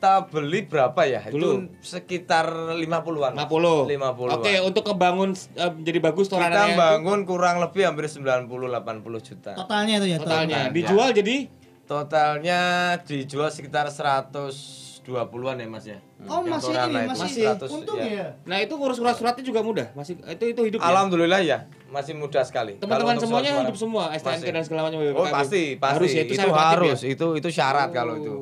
kita 0.03 0.27
beli 0.27 0.67
berapa 0.67 1.01
ya? 1.07 1.23
Dulu. 1.31 1.63
Itu 1.63 1.79
sekitar 1.79 2.75
50-an. 2.75 3.39
50. 3.39 3.87
50. 3.87 4.35
Oke, 4.35 4.53
untuk 4.59 4.83
kebangun 4.83 5.31
eh, 5.31 5.71
jadi 5.79 5.99
bagus 6.03 6.27
Kita 6.27 6.75
bangun 6.75 7.23
kurang 7.23 7.63
lebih 7.63 7.87
hampir 7.87 8.11
90 8.11 8.51
80 8.51 8.99
juta. 9.23 9.55
Totalnya 9.55 10.03
itu 10.03 10.07
ya. 10.11 10.17
totalnya. 10.19 10.67
Total, 10.67 10.75
Dijual 10.75 11.09
jadi 11.15 11.37
Totalnya 11.83 12.59
dijual 13.03 13.51
sekitar 13.51 13.91
120-an 13.91 15.55
ya 15.59 15.67
Mas 15.67 15.83
ya. 15.83 15.99
Oh, 16.23 16.39
Yang 16.39 16.51
masih 16.51 16.71
ini 16.71 16.95
itu. 16.95 17.11
masih 17.11 17.43
100, 17.59 17.75
untung 17.75 17.99
ya. 17.99 18.07
ya. 18.07 18.27
Nah, 18.47 18.57
itu 18.63 18.73
ngurus 18.79 18.95
surat-suratnya 19.03 19.43
juga 19.43 19.59
mudah. 19.59 19.87
Masih 19.91 20.15
itu 20.15 20.45
itu 20.47 20.61
hidup 20.63 20.79
ya. 20.79 20.87
Alhamdulillah 20.87 21.43
ya, 21.43 21.67
masih 21.91 22.15
mudah 22.15 22.39
sekali. 22.47 22.79
Teman-teman 22.79 23.19
semuanya 23.19 23.67
hidup 23.67 23.75
semua, 23.75 24.15
STNK 24.15 24.31
Masih. 24.39 24.51
dan 24.55 24.63
segala 24.63 24.81
macam. 24.87 24.99
Oh 25.03 25.11
BPKB. 25.11 25.35
pasti, 25.35 25.63
pasti. 25.75 25.95
Harus 25.99 26.09
ya, 26.15 26.21
itu, 26.23 26.33
itu, 26.33 26.47
wajib 26.47 26.55
harus, 26.55 26.99
ya? 27.03 27.07
itu 27.11 27.27
itu 27.35 27.47
syarat 27.51 27.87
Oh. 27.91 27.93
kalau 27.93 28.13
itu. 28.15 28.33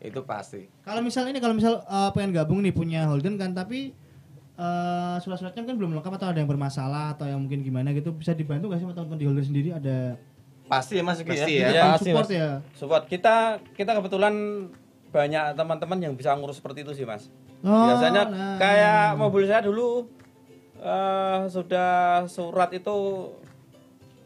Itu 0.00 0.24
pasti. 0.24 0.66
Kalau 0.80 1.04
misal 1.04 1.28
ini 1.28 1.38
kalau 1.38 1.52
misal 1.52 1.84
eh, 1.84 2.10
pengen 2.16 2.32
gabung 2.32 2.64
nih 2.64 2.72
punya 2.72 3.04
Holden 3.04 3.36
kan 3.36 3.52
tapi 3.52 3.92
eh, 4.56 5.16
surat-suratnya 5.20 5.62
kan 5.68 5.76
belum 5.76 5.92
lengkap 6.00 6.12
atau 6.16 6.28
ada 6.32 6.40
yang 6.40 6.48
bermasalah 6.48 7.14
atau 7.14 7.28
yang 7.28 7.40
mungkin 7.40 7.60
gimana 7.60 7.92
gitu 7.92 8.16
bisa 8.16 8.32
dibantu 8.32 8.72
gak 8.72 8.80
sih 8.80 8.88
sama 8.88 8.96
teman-teman 8.96 9.20
di 9.20 9.26
Holden 9.28 9.46
sendiri 9.46 9.70
ada 9.76 10.16
Pasti 10.70 10.96
ya 10.96 11.02
Mas 11.02 11.18
Pasti 11.26 11.52
ya. 11.58 11.68
ya. 11.74 11.82
Pasti, 11.98 12.14
support 12.14 12.30
Mas. 12.30 12.38
ya. 12.38 12.48
Support 12.78 13.04
kita 13.10 13.58
kita 13.74 13.90
kebetulan 13.98 14.34
banyak 15.10 15.58
teman-teman 15.58 15.98
yang 15.98 16.14
bisa 16.14 16.30
ngurus 16.38 16.62
seperti 16.62 16.86
itu 16.86 16.94
sih 16.94 17.02
mas. 17.02 17.26
Oh, 17.66 17.90
Biasanya 17.90 18.22
nah. 18.30 18.56
kayak 18.56 19.18
mobil 19.18 19.44
saya 19.50 19.66
dulu 19.66 20.06
eh 20.80 21.40
sudah 21.50 22.24
surat 22.30 22.70
itu 22.72 22.96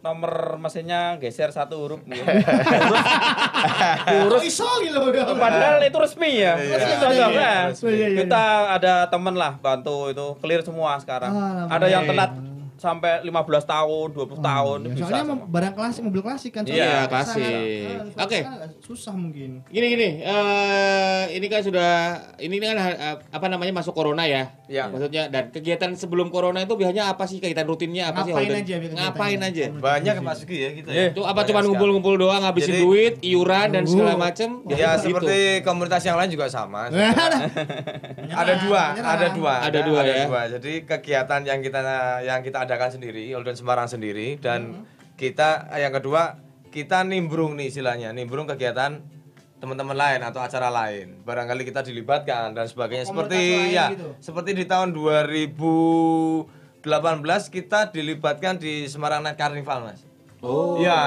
nomor 0.05 0.61
mesinnya 0.61 1.17
geser 1.17 1.49
satu 1.49 1.81
huruf. 1.81 2.05
Urus 4.29 4.45
iso 4.45 4.69
gitu. 4.85 5.01
Padahal 5.41 5.81
itu 5.81 5.97
resmi 5.97 6.45
ya. 6.45 6.61
Iya, 6.61 6.77
Resmi 6.77 6.93
iya, 6.93 7.09
iya, 7.09 7.27
ya. 7.33 7.53
resmi. 7.73 7.89
Iya, 7.89 8.07
iya, 8.13 8.19
Kita 8.21 8.45
ada 8.77 9.09
teman 9.09 9.33
lah 9.33 9.57
bantu 9.57 10.13
itu 10.13 10.37
clear 10.45 10.61
semua 10.61 11.01
sekarang. 11.01 11.33
Ada 11.73 11.89
yang 11.89 12.05
telat 12.05 12.37
sampai 12.77 13.23
15 13.23 13.31
tahun, 13.65 14.07
20 14.11 14.39
tahun 14.41 14.79
Ya, 14.81 14.89
bisa. 14.91 15.03
soalnya 15.05 15.25
sama. 15.27 15.45
barang 15.47 15.75
klasik, 15.75 16.03
mobil 16.03 16.21
klasik 16.21 16.51
kan. 16.53 16.63
Iya, 16.63 16.75
soalnya 16.75 17.07
klasik. 17.07 17.45
sangat- 17.45 18.25
Oke. 18.25 18.39
agak 18.41 18.71
Susah 18.81 19.15
mungkin. 19.15 19.51
Gini 19.67 19.87
gini, 19.89 20.09
eh 20.21 21.25
ini 21.31 21.47
kan 21.47 21.61
sudah 21.61 21.91
ini 22.37 22.57
kan 22.59 22.75
eh, 22.75 22.95
apa 23.25 23.47
namanya 23.47 23.73
masuk 23.73 23.93
corona 23.93 24.25
ya. 24.25 24.51
Ya. 24.67 24.87
Maksudnya 24.87 25.29
dan 25.29 25.49
kegiatan 25.49 25.95
sebelum 25.95 26.29
corona 26.29 26.61
itu 26.61 26.75
biasanya 26.75 27.09
apa 27.09 27.25
sih 27.25 27.39
kegiatan 27.39 27.65
rutinnya 27.65 28.09
apa 28.09 28.23
sih? 28.23 28.33
Ngapain 28.33 28.51
Holden? 28.51 28.61
aja? 28.61 28.75
Ngapain 28.93 29.41
aja? 29.41 29.65
Banyak 29.71 30.15
Mas 30.21 30.41
ya 30.43 30.71
kita. 30.73 30.89
ya. 30.89 31.05
Itu 31.11 31.23
apa 31.23 31.45
cuma 31.45 31.61
ngumpul-ngumpul 31.61 32.15
doang 32.17 32.41
ngabisin 32.41 32.75
Jadi- 32.75 32.83
duit, 32.83 33.15
iuran 33.23 33.69
dan 33.71 33.85
segala 33.85 34.15
Uh. 34.15 34.21
macem? 34.21 34.51
Ya 34.67 34.95
Gitu. 34.95 35.09
seperti 35.09 35.39
komunitas 35.63 36.03
yang 36.03 36.17
lain 36.17 36.29
juga 36.29 36.47
sama. 36.47 36.89
Ada 38.35 38.55
dua, 38.61 38.83
ada 38.97 39.27
dua, 39.31 39.55
Ada 39.63 39.79
dua 39.83 40.01
ya. 40.03 40.25
Jadi 40.51 40.83
kegiatan 40.83 41.41
yang 41.45 41.61
kita 41.61 41.81
yang 42.21 42.41
kita 42.41 42.64
adakan 42.65 42.91
sendiri, 42.97 43.31
Holden 43.37 43.57
Semarang 43.57 43.87
sendiri, 43.87 44.41
dan 44.41 44.85
kita 45.15 45.71
yang 45.79 45.95
kedua 45.95 46.41
kita 46.75 47.07
nimbrung 47.07 47.55
nih 47.55 47.71
istilahnya, 47.71 48.11
nimbrung 48.11 48.51
kegiatan 48.51 48.99
teman-teman 49.63 49.97
lain 49.97 50.21
atau 50.21 50.43
acara 50.45 50.69
lain. 50.69 51.23
Barangkali 51.25 51.65
kita 51.65 51.81
dilibatkan 51.81 52.53
dan 52.53 52.67
sebagainya. 52.69 53.09
Komunitas 53.09 53.33
Seperti 53.33 53.73
ya, 53.73 53.87
gitu. 53.95 54.13
seperti 54.21 54.51
di 54.53 54.65
tahun 54.69 54.93
2018 54.93 56.85
kita 57.49 57.89
dilibatkan 57.95 58.61
di 58.61 58.91
Semarang 58.91 59.25
Night 59.25 59.41
Carnival, 59.41 59.89
Mas. 59.89 60.05
Oh. 60.45 60.77
Ya. 60.77 61.01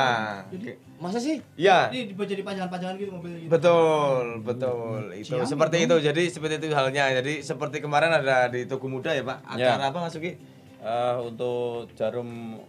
Masa 0.98 1.22
sih? 1.22 1.46
Ya. 1.54 1.94
Ini 1.94 2.10
dibuat 2.10 2.26
jadi 2.26 2.42
pajangan-pajangan 2.42 2.98
gitu 2.98 3.14
mobil 3.14 3.46
gitu. 3.46 3.54
Betul, 3.54 4.42
betul. 4.42 5.14
Itu 5.14 5.38
Siang 5.38 5.46
seperti 5.46 5.86
itu. 5.86 5.94
itu. 5.94 6.10
Jadi 6.10 6.24
seperti 6.34 6.54
itu 6.58 6.74
halnya. 6.74 7.14
Jadi 7.22 7.46
seperti 7.46 7.78
kemarin 7.78 8.18
ada 8.18 8.50
di 8.50 8.66
Tugu 8.66 8.90
Muda 8.90 9.14
ya, 9.14 9.22
Pak. 9.22 9.38
Ya. 9.54 9.78
Acara 9.78 9.94
apa 9.94 9.98
Mas 10.02 10.18
Sugi? 10.18 10.42
Eh, 10.88 11.16
untuk 11.20 11.92
jarum 12.00 12.64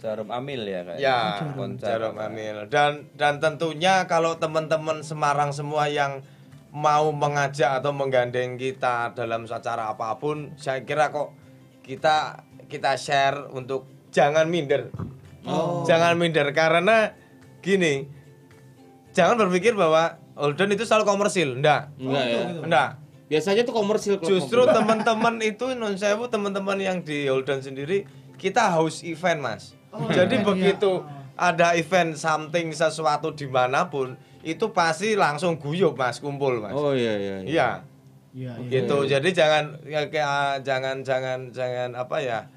jarum 0.00 0.28
amil 0.32 0.64
ya 0.64 0.80
kayak. 0.84 1.00
Ya, 1.00 1.18
konser. 1.52 1.96
Jarum 1.96 2.16
Amil. 2.16 2.68
Dan 2.72 3.12
dan 3.16 3.36
tentunya 3.40 4.08
kalau 4.08 4.40
teman-teman 4.40 5.04
Semarang 5.04 5.52
semua 5.52 5.88
yang 5.92 6.24
mau 6.72 7.12
mengajak 7.12 7.80
atau 7.80 7.92
menggandeng 7.92 8.56
kita 8.56 9.12
dalam 9.12 9.44
acara 9.44 9.92
apa 9.92 10.16
pun, 10.16 10.56
saya 10.56 10.84
kira 10.88 11.12
kok 11.12 11.36
kita 11.84 12.44
kita 12.68 12.96
share 12.96 13.48
untuk 13.52 14.08
jangan 14.08 14.48
minder. 14.48 14.88
Jangan 15.84 16.16
minder 16.16 16.48
karena 16.56 17.12
gini. 17.60 18.08
Jangan 19.12 19.36
berpikir 19.36 19.76
bahwa 19.76 20.16
Holden 20.34 20.74
itu 20.74 20.88
selalu 20.88 21.04
komersil. 21.06 21.60
Enggak. 21.60 21.92
Enggak 22.00 22.24
ya. 22.24 22.42
Enggak. 22.64 22.90
Biasanya 23.24 23.64
tuh 23.64 23.72
komersil 23.72 24.20
klub 24.20 24.28
Justru 24.28 24.60
teman-teman 24.68 25.40
itu 25.40 25.72
non 25.72 25.96
sewu 25.96 26.28
teman-teman 26.28 26.76
yang 26.76 27.00
di 27.00 27.24
Holden 27.26 27.64
sendiri 27.64 28.04
kita 28.36 28.68
house 28.68 29.00
event 29.06 29.40
mas. 29.40 29.72
Oh, 29.94 30.10
Jadi 30.10 30.42
iya. 30.42 30.44
begitu 30.44 31.00
ada 31.34 31.72
event 31.74 32.14
something 32.18 32.70
sesuatu 32.74 33.32
di 33.32 33.48
mana 33.48 33.88
pun 33.88 34.14
itu 34.44 34.68
pasti 34.70 35.16
langsung 35.16 35.56
guyup 35.56 35.96
mas 35.96 36.20
kumpul 36.20 36.60
mas. 36.60 36.76
Oh 36.76 36.92
iya 36.92 37.14
iya. 37.16 37.36
iya. 37.40 37.48
Iya 37.48 37.70
Iya, 38.34 38.58
iya. 38.58 38.70
gitu. 38.82 39.06
Jadi 39.06 39.30
jangan 39.30 39.78
ya, 39.86 40.10
kayak 40.10 40.66
jangan 40.66 41.06
jangan 41.06 41.54
jangan 41.54 41.94
apa 41.94 42.18
ya 42.18 42.50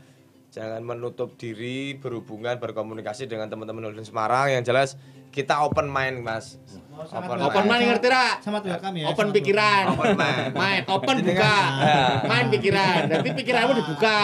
jangan 0.58 0.82
menutup 0.82 1.38
diri 1.38 1.94
berhubungan 1.94 2.58
berkomunikasi 2.58 3.30
dengan 3.30 3.46
teman-teman 3.46 3.86
Holden 3.86 4.02
Semarang 4.02 4.50
yang 4.50 4.66
jelas 4.66 4.98
kita 5.30 5.62
open 5.62 5.86
mind 5.86 6.26
mas. 6.26 6.58
Oh, 6.90 7.06
Open. 7.06 7.38
Open 7.38 7.70
mind 7.70 7.84
ngerti 7.86 8.10
ra? 8.10 8.42
Sangat 8.42 8.66
welcome 8.66 8.98
ya. 8.98 9.06
Open 9.06 9.30
pikiran. 9.30 9.84
Open 9.94 10.18
mind. 10.18 10.50
Main, 10.52 10.82
open 10.90 11.16
buka. 11.22 11.38
kan- 11.38 11.70
Ya. 11.78 12.02
Main 12.26 12.46
pikiran. 12.50 13.00
Nanti 13.06 13.30
pikiranmu 13.38 13.74
dibuka. 13.76 14.18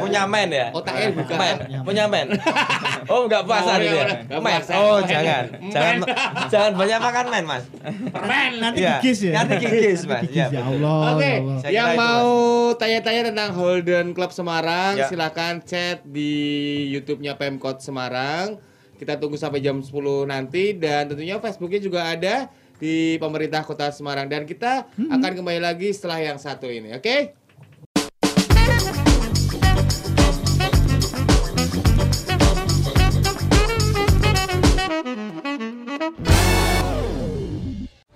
Punya 0.00 0.24
men 0.24 0.48
ya? 0.48 0.72
Otaknya 0.72 1.12
dibuka. 1.12 1.36
Punya 1.84 2.04
men. 2.08 2.26
Oh, 3.06 3.22
enggak 3.22 3.46
puasa 3.46 3.70
Oh, 3.70 3.78
nih 3.78 3.86
iya, 3.86 4.02
ya. 4.26 4.38
puasa. 4.40 4.72
Oh, 4.74 4.98
jangan. 4.98 5.44
Jangan 5.68 5.96
jangan 6.52 6.72
banyak 6.74 6.98
makan 6.98 7.24
men, 7.28 7.44
Mas. 7.44 7.64
Permen. 8.08 8.50
Nanti 8.58 8.82
Iya. 8.82 8.96
gigis 8.98 9.18
ya. 9.22 9.32
Nanti 9.36 9.54
gigis, 9.60 10.00
Mas. 10.06 10.22
Iya. 10.26 10.46
ya. 10.48 10.60
Allah. 10.64 10.98
Oke, 11.12 11.22
ya 11.22 11.38
Allah. 11.38 11.58
Saya 11.60 11.70
yang 11.70 11.90
mau 11.94 12.30
tanya-tanya 12.74 13.22
tentang 13.30 13.50
Holden 13.52 14.06
Club 14.10 14.32
Semarang, 14.32 14.96
Ya. 14.96 15.06
silakan 15.06 15.62
chat 15.66 16.06
di 16.06 16.32
YouTube-nya 16.94 17.34
Pemkot 17.34 17.82
Semarang. 17.82 18.62
Kita 18.96 19.20
tunggu 19.20 19.36
sampai 19.36 19.60
jam 19.60 19.82
10 19.82 19.92
nanti 20.24 20.72
dan 20.72 21.10
tentunya 21.10 21.36
Facebooknya 21.36 21.82
juga 21.82 22.00
ada 22.08 22.48
di 22.80 23.20
pemerintah 23.20 23.66
Kota 23.66 23.92
Semarang 23.92 24.30
dan 24.30 24.48
kita 24.48 24.88
akan 24.88 25.32
kembali 25.36 25.60
lagi 25.60 25.92
setelah 25.92 26.22
yang 26.22 26.38
satu 26.40 26.70
ini, 26.70 26.96
oke? 26.96 27.16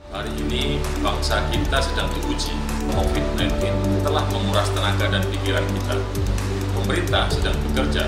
Hari 0.08 0.32
ini 0.48 0.80
bangsa 1.04 1.44
kita 1.52 1.78
sedang 1.84 2.08
diuji. 2.16 2.52
COVID-19 2.96 3.62
telah 4.04 4.24
menguras 4.32 4.68
tenaga 4.72 5.06
dan 5.12 5.22
pikiran 5.28 5.64
kita. 5.76 6.19
Pemerintah 6.90 7.30
sedang 7.30 7.54
bekerja, 7.70 8.02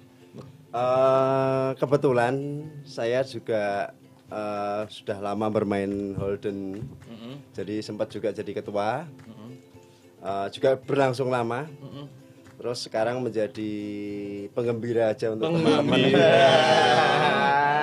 Eh, 0.75 1.69
kebetulan 1.79 2.35
saya 2.83 3.23
juga 3.23 3.95
eh, 4.27 4.83
sudah 4.91 5.23
lama 5.23 5.47
bermain 5.47 6.19
Holden. 6.19 6.83
Jadi 7.53 7.79
sempat 7.81 8.09
juga 8.09 8.29
jadi 8.29 8.49
ketua. 8.55 9.05
Eh, 10.23 10.47
juga 10.55 10.79
berlangsung 10.79 11.27
lama. 11.27 11.67
Terus 12.55 12.87
sekarang 12.87 13.19
menjadi 13.19 13.75
penggembira 14.55 15.11
aja 15.11 15.35
untuk 15.35 15.51
teman-teman. 15.51 15.99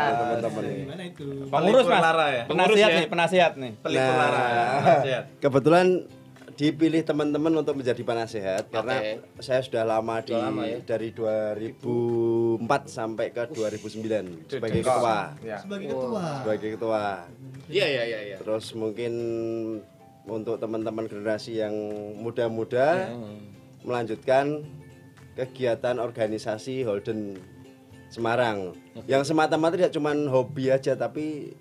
Teman-teman. 0.10 0.64
Itu? 1.04 1.28
Pengurus 1.52 1.84
Mas. 1.84 2.00
Lara 2.00 2.28
ya. 2.32 2.44
Penasihat 2.48 2.88
ya. 2.88 2.96
nih, 2.96 3.08
penasihat 3.12 3.52
nih. 3.60 3.72
Pelipur 3.84 4.16
Lara. 4.16 4.40
Nah, 4.40 4.80
Nasihat. 5.04 5.24
kebetulan 5.44 6.08
dipilih 6.56 7.02
teman-teman 7.08 7.64
untuk 7.64 7.76
menjadi 7.80 8.04
penasehat 8.04 8.68
karena 8.68 9.20
saya 9.40 9.64
sudah 9.64 9.88
lama 9.88 10.20
di 10.20 10.36
Sudah 10.36 10.44
lama 10.44 10.64
ya? 10.68 10.80
dari 10.84 11.16
2004 11.16 11.80
sampai 12.84 13.32
ke 13.32 13.48
2009 13.56 14.48
sebagai 14.48 14.80
ketua. 14.84 15.40
Ya. 15.40 15.58
Sebagai 15.64 15.88
ketua. 15.92 16.24
Sebagai 16.44 16.70
ketua. 16.76 17.04
Iya, 17.72 17.86
iya, 17.88 18.04
iya, 18.08 18.20
iya. 18.32 18.38
Terus 18.44 18.76
mungkin 18.76 19.14
untuk 20.30 20.62
teman-teman 20.62 21.10
generasi 21.10 21.60
yang 21.60 21.74
muda-muda 22.18 23.10
melanjutkan 23.84 24.64
kegiatan 25.36 25.98
organisasi 25.98 26.86
Holden 26.86 27.42
Semarang 28.10 28.74
yang 29.06 29.22
semata-mata 29.22 29.78
tidak 29.78 29.94
cuma 29.94 30.14
hobi 30.14 30.74
aja 30.74 30.98
tapi 30.98 31.54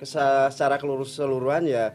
secara 0.00 0.80
keseluruhan 0.80 1.68
ya 1.68 1.92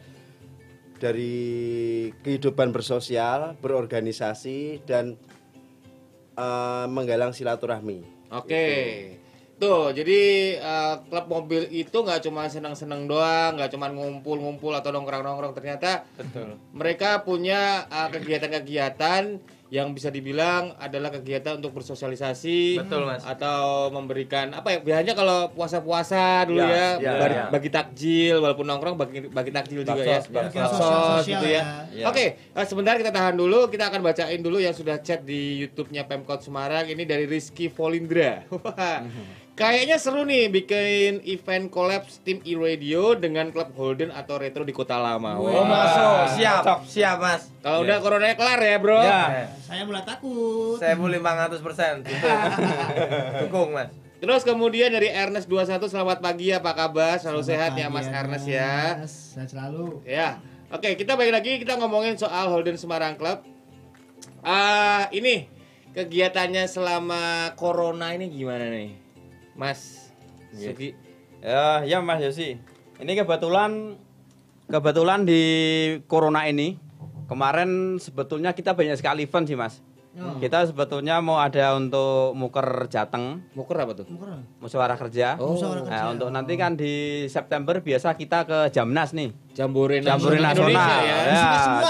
dari 0.95 2.09
kehidupan 2.23 2.71
bersosial, 2.71 3.59
berorganisasi 3.59 4.85
dan 4.87 5.19
eh, 6.37 6.85
menggalang 6.87 7.35
silaturahmi. 7.35 8.31
Oke. 8.31 8.65
Tuh, 9.55 9.95
jadi 9.95 10.19
eh, 10.59 10.95
klub 11.07 11.31
mobil 11.31 11.63
itu 11.71 11.95
nggak 11.95 12.27
cuma 12.27 12.51
senang-senang 12.51 13.07
doang, 13.07 13.55
nggak 13.55 13.71
cuma 13.71 13.87
ngumpul-ngumpul 13.87 14.75
atau 14.75 14.91
nongkrong-nongkrong. 14.91 15.55
Ternyata 15.55 16.03
Betul. 16.19 16.59
mereka 16.75 17.23
punya 17.23 17.87
eh, 17.87 18.09
kegiatan-kegiatan 18.11 19.23
yang 19.73 19.97
bisa 19.97 20.13
dibilang 20.13 20.77
adalah 20.77 21.09
kegiatan 21.09 21.57
untuk 21.57 21.73
bersosialisasi 21.73 22.85
Betul, 22.85 23.09
Mas. 23.09 23.25
atau 23.25 23.89
memberikan 23.89 24.53
apa 24.53 24.77
ya 24.77 24.79
biasanya 24.79 25.17
kalau 25.17 25.49
puasa-puasa 25.57 26.45
dulu 26.45 26.61
Ya, 26.61 26.69
ya, 26.69 26.87
ya, 27.01 27.11
bagi, 27.17 27.35
ya. 27.35 27.45
bagi 27.49 27.69
takjil 27.73 28.35
walaupun 28.45 28.65
nongkrong 28.69 28.93
bagi 28.95 29.25
bagi 29.25 29.49
takjil 29.49 29.81
juga 29.81 29.97
ya 30.05 30.21
Baksos, 30.21 31.25
gitu 31.25 31.45
ya, 31.49 31.89
ya. 31.91 32.05
oke 32.05 32.25
eh, 32.37 32.65
sebentar 32.69 32.93
kita 32.93 33.09
tahan 33.09 33.33
dulu 33.33 33.65
kita 33.65 33.89
akan 33.89 34.05
bacain 34.05 34.39
dulu 34.39 34.61
yang 34.61 34.71
sudah 34.77 35.01
chat 35.01 35.25
di 35.25 35.65
YouTube-nya 35.65 36.05
Pemkot 36.05 36.45
Semarang 36.45 36.85
ini 36.85 37.01
dari 37.01 37.25
Rizky 37.25 37.65
Volindra 37.67 38.45
Wah, 38.55 39.01
Kayaknya 39.55 39.95
seru 39.95 40.27
nih 40.27 40.51
bikin 40.51 41.23
event 41.23 41.71
collabs 41.71 42.19
tim 42.27 42.43
e-radio 42.43 43.15
dengan 43.15 43.55
klub 43.55 43.71
Holden 43.71 44.11
atau 44.11 44.35
Retro 44.35 44.67
di 44.67 44.75
Kota 44.75 44.99
Lama. 44.99 45.39
Oh, 45.39 45.47
Wah. 45.47 45.63
masuk. 45.63 46.35
Siap, 46.35 46.83
siap, 46.83 47.17
Mas. 47.23 47.47
Kalau 47.63 47.87
udah 47.87 48.03
coronanya 48.03 48.35
kelar 48.35 48.59
ya, 48.59 48.75
Bro. 48.83 48.99
Ya. 48.99 49.47
Saya 49.63 49.87
mulai 49.87 50.03
takut. 50.03 50.75
Saya 50.75 50.99
mau 50.99 51.07
500% 51.07 52.03
dukung. 53.47 53.79
Mas. 53.79 53.95
Terus 54.19 54.43
kemudian 54.43 54.91
dari 54.91 55.07
Ernest 55.07 55.47
21 55.47 55.87
selamat 55.87 56.19
pagi 56.19 56.51
apa 56.51 56.75
kabar? 56.75 57.15
Selalu 57.15 57.39
Selamat 57.39 57.51
sehat 57.55 57.71
ya 57.79 57.87
Mas 57.87 58.07
Ernest 58.11 58.47
ya. 58.51 58.75
Ernest. 58.99 59.39
Sehat 59.39 59.49
selalu. 59.55 60.03
Ya. 60.03 60.43
Oke, 60.67 60.99
kita 60.99 61.15
balik 61.15 61.31
lagi 61.31 61.63
kita 61.63 61.79
ngomongin 61.79 62.19
soal 62.19 62.51
Holden 62.51 62.75
Semarang 62.75 63.15
Club. 63.15 63.39
Ah, 64.43 65.07
ini 65.15 65.47
kegiatannya 65.95 66.67
selama 66.67 67.55
corona 67.55 68.11
ini 68.11 68.27
gimana 68.27 68.67
nih? 68.67 69.04
Mas 69.55 70.11
Sugi. 70.55 70.95
Ya, 71.43 71.83
ya 71.83 71.99
Mas 71.99 72.23
Yosi. 72.23 72.59
Ini 72.99 73.11
kebetulan 73.19 73.99
kebetulan 74.71 75.27
di 75.27 75.41
corona 76.07 76.47
ini 76.47 76.79
kemarin 77.27 77.99
sebetulnya 77.99 78.55
kita 78.55 78.71
banyak 78.71 78.95
sekali 78.95 79.27
event 79.27 79.45
sih 79.47 79.57
Mas. 79.59 79.83
Oh. 80.15 80.39
Kita 80.39 80.63
sebetulnya 80.63 81.19
mau 81.19 81.43
ada 81.43 81.75
untuk 81.75 82.31
muker 82.39 82.87
Jateng, 82.87 83.43
Muker 83.51 83.75
apa 83.83 83.99
tuh? 83.99 84.07
Muker. 84.07 84.47
musyawarah 84.63 84.95
kerja. 84.95 85.35
Oh, 85.35 85.59
Musyawarah 85.59 85.83
Nah, 85.83 85.91
kerja. 85.91 86.11
untuk 86.15 86.29
nanti 86.31 86.53
kan 86.55 86.79
di 86.79 87.27
September 87.27 87.83
biasa 87.83 88.15
kita 88.15 88.47
ke 88.47 88.71
Jamnas 88.71 89.11
nih. 89.11 89.35
Jambore 89.51 89.99
Jambore 89.99 90.39
Nasional 90.39 90.71
ya. 91.03 91.17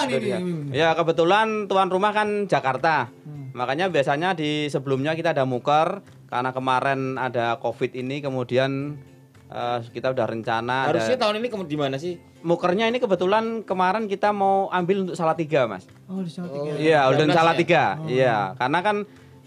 Nih, 0.09 0.17
nih. 0.17 0.41
Ya, 0.73 0.97
kebetulan 0.97 1.69
tuan 1.69 1.93
rumah 1.93 2.17
kan 2.17 2.49
Jakarta. 2.49 3.13
Hmm. 3.29 3.53
Makanya 3.53 3.93
biasanya 3.93 4.33
di 4.33 4.73
sebelumnya 4.73 5.13
kita 5.13 5.37
ada 5.37 5.45
muker 5.45 6.01
karena 6.35 6.51
kemarin 6.51 7.15
ada 7.15 7.55
Covid 7.63 7.95
ini 7.95 8.19
kemudian 8.19 8.99
eh, 9.47 9.79
kita 9.87 10.11
udah 10.11 10.27
rencana 10.27 10.91
ada- 10.91 10.99
Harusnya 10.99 11.15
tahun 11.15 11.39
ini 11.39 11.47
di 11.63 11.77
mana 11.79 11.95
sih? 11.95 12.19
mukernya 12.43 12.91
ini 12.91 12.99
kebetulan 12.99 13.63
kemarin 13.63 14.05
kita 14.05 14.29
mau 14.29 14.69
ambil 14.69 15.07
untuk 15.07 15.15
Salatiga, 15.17 15.65
Mas. 15.65 15.87
Oh, 16.05 16.21
di 16.21 16.29
sana 16.29 16.45
tiga. 16.45 16.77
Iya, 16.77 17.09
Holden 17.09 17.33
Jamnas 17.33 17.37
Salatiga. 17.41 17.83
Oh. 17.97 18.05
Iya, 18.05 18.53
karena 18.53 18.79
kan 18.85 18.95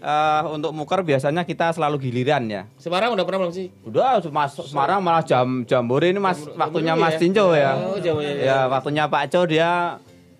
eh, 0.01 0.43
untuk 0.51 0.71
muker 0.75 1.05
biasanya 1.05 1.47
kita 1.47 1.71
selalu 1.71 1.95
giliran 2.01 2.49
ya. 2.51 2.67
Semarang 2.75 3.15
udah 3.15 3.23
pernah 3.23 3.45
belum 3.45 3.53
sih? 3.55 3.71
Udah 3.87 4.19
masuk 4.27 4.67
Semarang 4.67 4.99
malah 4.99 5.23
jam 5.23 5.63
jambore 5.63 6.09
ini 6.11 6.19
Mas 6.19 6.43
Jambore 6.43 6.57
waktunya 6.59 6.93
Mas 6.97 7.15
ya? 7.15 7.19
Cinco 7.21 7.45
ya. 7.55 7.71
Oh, 7.77 7.95
Jambore. 8.01 8.33
Ya, 8.35 8.59
waktunya 8.67 9.03
Pak 9.07 9.23
Co 9.31 9.41
dia 9.47 9.71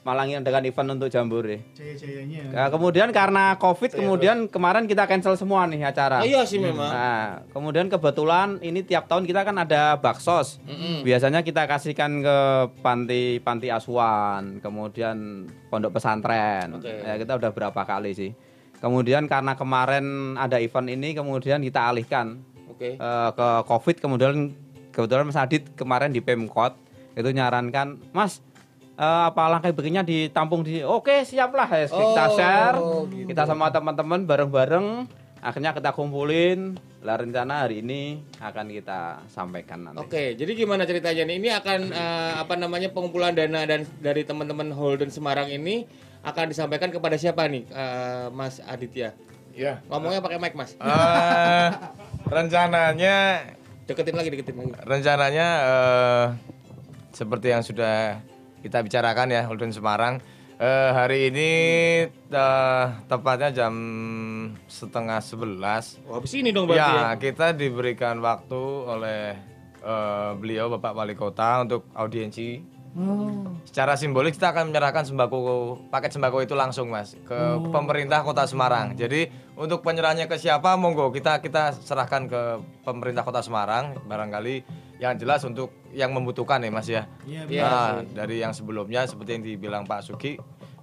malah 0.08 0.24
dengan 0.26 0.64
event 0.64 0.90
untuk 0.96 1.12
jambore. 1.12 1.60
Jaya-jayanya. 1.76 2.56
Nah, 2.56 2.68
kemudian 2.72 3.12
karena 3.12 3.60
Covid 3.60 3.92
kemudian 3.94 4.48
kemarin 4.48 4.88
kita 4.88 5.04
cancel 5.06 5.36
semua 5.36 5.68
nih 5.68 5.84
acara. 5.84 6.24
Oh, 6.24 6.28
iya 6.28 6.48
sih 6.48 6.58
memang. 6.58 6.88
Nah, 6.88 7.44
kemudian 7.52 7.92
kebetulan 7.92 8.64
ini 8.64 8.82
tiap 8.82 9.12
tahun 9.12 9.28
kita 9.28 9.44
kan 9.44 9.60
ada 9.60 10.00
baksos. 10.00 10.64
Biasanya 11.04 11.44
kita 11.44 11.68
kasihkan 11.68 12.24
ke 12.24 12.38
panti 12.80 13.44
panti 13.44 13.68
asuhan, 13.68 14.64
kemudian 14.64 15.48
pondok 15.68 16.00
pesantren. 16.00 16.80
Oke. 16.80 17.04
Ya, 17.04 17.20
kita 17.20 17.36
udah 17.36 17.52
berapa 17.52 17.82
kali 17.84 18.16
sih. 18.16 18.32
Kemudian 18.80 19.28
karena 19.28 19.60
kemarin 19.60 20.40
ada 20.40 20.56
event 20.64 20.88
ini, 20.88 21.12
kemudian 21.12 21.60
kita 21.60 21.92
alihkan 21.92 22.40
Oke. 22.72 22.96
eh, 22.96 23.30
ke 23.36 23.48
Covid. 23.68 23.96
Kemudian 24.00 24.56
kebetulan 24.96 25.28
Mas 25.28 25.36
Adit 25.36 25.76
kemarin 25.76 26.16
di 26.16 26.24
Pemkot 26.24 26.80
itu 27.20 27.30
nyarankan, 27.36 28.00
Mas. 28.16 28.40
Eh, 29.00 29.22
apa 29.26 29.42
langkah 29.48 29.72
berikutnya 29.72 30.04
ditampung 30.04 30.62
di 30.62 30.84
Oke 30.84 31.24
siap 31.24 31.56
lah 31.56 31.68
ya, 31.70 31.88
kita 31.88 32.24
Oh, 32.26 32.36
share 32.36 32.78
gitu. 33.10 33.28
kita 33.28 33.48
sama 33.48 33.72
teman-teman 33.72 34.24
bareng-bareng 34.24 35.08
akhirnya 35.40 35.72
kita 35.72 35.96
kumpulin 35.96 36.76
lah 37.00 37.16
rencana 37.16 37.64
hari 37.64 37.80
ini 37.80 38.20
akan 38.38 38.68
kita 38.70 39.24
sampaikan 39.26 39.88
nanti 39.88 40.04
Oke, 40.04 40.36
jadi 40.36 40.52
gimana 40.52 40.84
ceritanya 40.84 41.24
nih? 41.24 41.40
Ini 41.40 41.50
akan 41.56 41.80
eh, 41.90 42.34
apa 42.38 42.54
namanya 42.54 42.92
pengumpulan 42.92 43.32
dana 43.32 43.64
dan 43.64 43.88
dari 43.98 44.22
teman-teman 44.22 44.68
Holden 44.70 45.08
Semarang 45.08 45.48
ini 45.48 45.88
akan 46.20 46.52
disampaikan 46.52 46.92
kepada 46.92 47.16
siapa 47.16 47.48
nih, 47.48 47.64
eh, 47.66 48.28
Mas 48.30 48.60
Aditya? 48.60 49.16
Ya. 49.56 49.80
Ngomongnya 49.88 50.20
pakai 50.20 50.36
mic, 50.38 50.52
Mas. 50.52 50.76
Eh, 50.76 51.68
rencananya 52.30 53.48
Deketin 53.84 54.14
lagi, 54.14 54.30
deketin 54.30 54.54
lagi. 54.54 54.72
rencananya 54.84 55.48
eh, 55.64 56.26
seperti 57.12 57.48
yang 57.50 57.64
sudah 57.64 58.20
kita 58.60 58.84
bicarakan 58.84 59.32
ya 59.32 59.42
Holden 59.48 59.72
Semarang. 59.72 60.20
Eh, 60.60 60.92
hari 60.92 61.32
ini 61.32 61.52
eh, 62.12 62.86
tepatnya 63.08 63.48
jam 63.56 63.74
setengah 64.68 65.24
sebelas. 65.24 65.96
Oh, 66.04 66.20
habis 66.20 66.36
ini 66.36 66.52
dong 66.52 66.68
berarti 66.68 66.84
ya. 66.84 67.16
ya? 67.16 67.16
kita 67.16 67.48
diberikan 67.56 68.20
waktu 68.20 68.60
oleh 68.84 69.40
eh, 69.80 70.32
beliau 70.36 70.68
Bapak 70.76 70.92
Wali 70.92 71.16
Kota 71.16 71.64
untuk 71.64 71.88
audiensi. 71.96 72.80
Oh. 72.90 73.46
secara 73.70 73.94
simbolik 73.94 74.34
kita 74.34 74.50
akan 74.50 74.74
menyerahkan 74.74 75.06
sembako 75.06 75.78
paket 75.94 76.10
sembako 76.10 76.42
itu 76.42 76.58
langsung 76.58 76.90
mas 76.90 77.14
ke 77.22 77.40
pemerintah 77.70 78.26
kota 78.26 78.50
Semarang. 78.50 78.98
Jadi 78.98 79.30
untuk 79.54 79.86
penyerahannya 79.86 80.26
ke 80.26 80.42
siapa 80.42 80.74
monggo 80.74 81.14
kita 81.14 81.38
kita 81.38 81.78
serahkan 81.78 82.26
ke 82.26 82.42
pemerintah 82.82 83.22
kota 83.22 83.46
Semarang. 83.46 83.94
Barangkali 84.10 84.66
yang 85.00 85.16
jelas 85.16 85.42
untuk 85.48 85.72
yang 85.96 86.12
membutuhkan 86.12 86.60
ya 86.60 86.70
mas 86.70 86.88
ya. 86.92 87.08
Iya, 87.24 87.42
Iya, 87.48 87.64
Nah, 87.64 87.92
dari 88.04 88.44
yang 88.44 88.52
sebelumnya 88.52 89.08
seperti 89.08 89.40
yang 89.40 89.44
dibilang 89.48 89.84
Pak 89.88 90.04
Sugi 90.04 90.36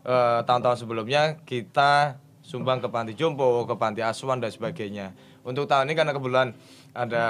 eh, 0.02 0.40
tahun-tahun 0.42 0.82
sebelumnya 0.82 1.36
kita 1.44 2.16
sumbang 2.40 2.80
ke 2.80 2.88
panti 2.88 3.12
jompo 3.12 3.68
ke 3.68 3.76
panti 3.76 4.00
asuhan 4.00 4.40
dan 4.40 4.48
sebagainya. 4.48 5.12
Untuk 5.44 5.68
tahun 5.68 5.86
ini 5.86 5.94
karena 5.94 6.12
kebetulan 6.16 6.48
ada 6.96 7.24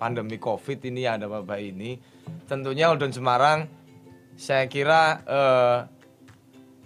pandemi 0.00 0.40
covid 0.40 0.80
ini 0.82 1.04
ada 1.04 1.28
wabah 1.28 1.60
ini 1.60 2.00
tentunya 2.48 2.88
Holden 2.88 3.12
Semarang 3.12 3.68
saya 4.40 4.64
kira 4.66 5.20
eh, 5.28 5.78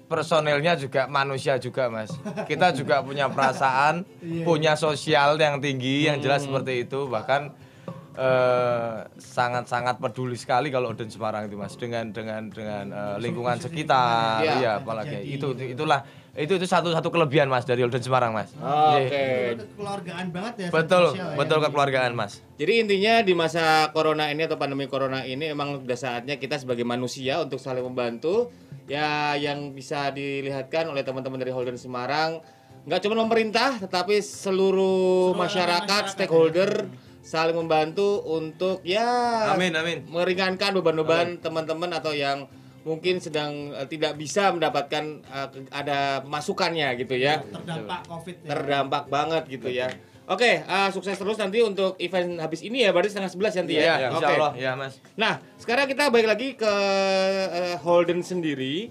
personelnya 0.05 0.77
juga 0.77 1.07
manusia 1.07 1.57
juga 1.57 1.89
mas. 1.89 2.13
Kita 2.51 2.75
juga 2.75 3.01
punya 3.01 3.31
perasaan 3.31 4.05
punya 4.45 4.75
sosial 4.77 5.39
yang 5.41 5.63
tinggi 5.63 6.11
yang 6.11 6.21
jelas 6.21 6.45
seperti 6.45 6.85
itu. 6.85 7.09
Bahkan 7.09 7.64
eh, 8.15 8.97
sangat-sangat 9.15 9.99
peduli 9.99 10.35
sekali 10.35 10.71
kalau 10.71 10.91
Odin 10.91 11.11
Semarang 11.11 11.47
itu 11.47 11.55
mas 11.55 11.75
dengan 11.75 12.11
dengan 12.11 12.47
dengan 12.49 12.85
eh, 12.89 13.17
lingkungan 13.19 13.59
sekitar 13.59 14.41
Iya. 14.41 14.53
iya 14.59 14.71
apalagi 14.79 15.19
itu 15.25 15.51
itulah 15.59 16.03
itu 16.35 16.59
itu 16.59 16.67
satu 16.67 16.91
satu 16.91 17.11
kelebihan 17.11 17.47
mas 17.47 17.63
dari 17.63 17.83
Odin 17.83 18.03
Semarang 18.03 18.35
mas 18.35 18.51
Oke. 18.55 19.11
Iya. 19.11 19.59
Kekeluargaan 19.59 20.27
banget 20.31 20.55
ya. 20.59 20.69
betul 20.71 21.05
sosial 21.15 21.31
ya. 21.31 21.37
betul 21.39 21.59
kekeluargaan 21.61 22.13
mas 22.15 22.33
Jadi 22.55 22.73
intinya 22.81 23.15
di 23.21 23.35
masa 23.35 23.91
corona 23.91 24.31
ini 24.31 24.47
atau 24.47 24.55
pandemi 24.55 24.87
corona 24.87 25.23
ini 25.23 25.51
emang 25.51 25.83
udah 25.83 25.99
saatnya 25.99 26.39
kita 26.39 26.55
sebagai 26.55 26.87
manusia 26.87 27.43
untuk 27.43 27.59
saling 27.59 27.83
membantu. 27.83 28.55
Ya 28.85 29.33
yang 29.35 29.73
bisa 29.73 30.13
dilihatkan 30.13 30.87
oleh 30.87 31.01
teman-teman 31.03 31.41
dari 31.41 31.51
Holden 31.51 31.75
Semarang 31.75 32.39
nggak 32.85 33.01
cuma 33.01 33.17
pemerintah 33.17 33.81
tetapi 33.81 34.21
seluruh, 34.21 35.33
masyarakat, 35.33 35.89
masyarakat, 35.89 36.13
stakeholder 36.13 36.71
saling 37.25 37.57
membantu 37.57 38.21
untuk 38.23 38.85
ya 38.85 39.01
amin 39.51 39.73
amin 39.73 39.99
meringankan 40.07 40.77
beban-beban 40.77 41.41
teman-teman 41.41 41.89
atau 41.91 42.13
yang 42.13 42.45
mungkin 42.85 43.17
sedang 43.17 43.73
eh, 43.73 43.89
tidak 43.89 44.13
bisa 44.15 44.53
mendapatkan 44.53 45.05
eh, 45.23 45.47
ke- 45.49 45.73
ada 45.73 46.21
masukannya 46.23 46.93
gitu 46.95 47.17
ya 47.17 47.41
Terdampak 47.43 48.01
Covid 48.05 48.37
ya. 48.39 48.49
terdampak 48.51 49.05
banget 49.09 49.43
gitu 49.49 49.69
ya. 49.69 49.89
Oke, 50.25 50.57
eh, 50.59 50.89
sukses 50.89 51.13
terus 51.15 51.37
nanti 51.37 51.61
untuk 51.61 51.97
event 51.99 52.37
habis 52.39 52.61
ini 52.61 52.81
ya, 52.81 52.93
berarti 52.93 53.09
setengah 53.11 53.29
sebelas 53.29 53.53
nanti 53.55 53.77
ya. 53.77 54.01
Iya, 54.01 54.09
Oke. 54.09 54.17
insya 54.17 54.29
Allah 54.31 54.53
ya 54.55 54.73
mas 54.73 54.97
Nah, 55.17 55.37
sekarang 55.57 55.85
kita 55.85 56.09
balik 56.09 56.25
lagi 56.27 56.49
ke 56.55 56.73
eh, 57.51 57.77
Holden 57.79 58.21
sendiri. 58.21 58.89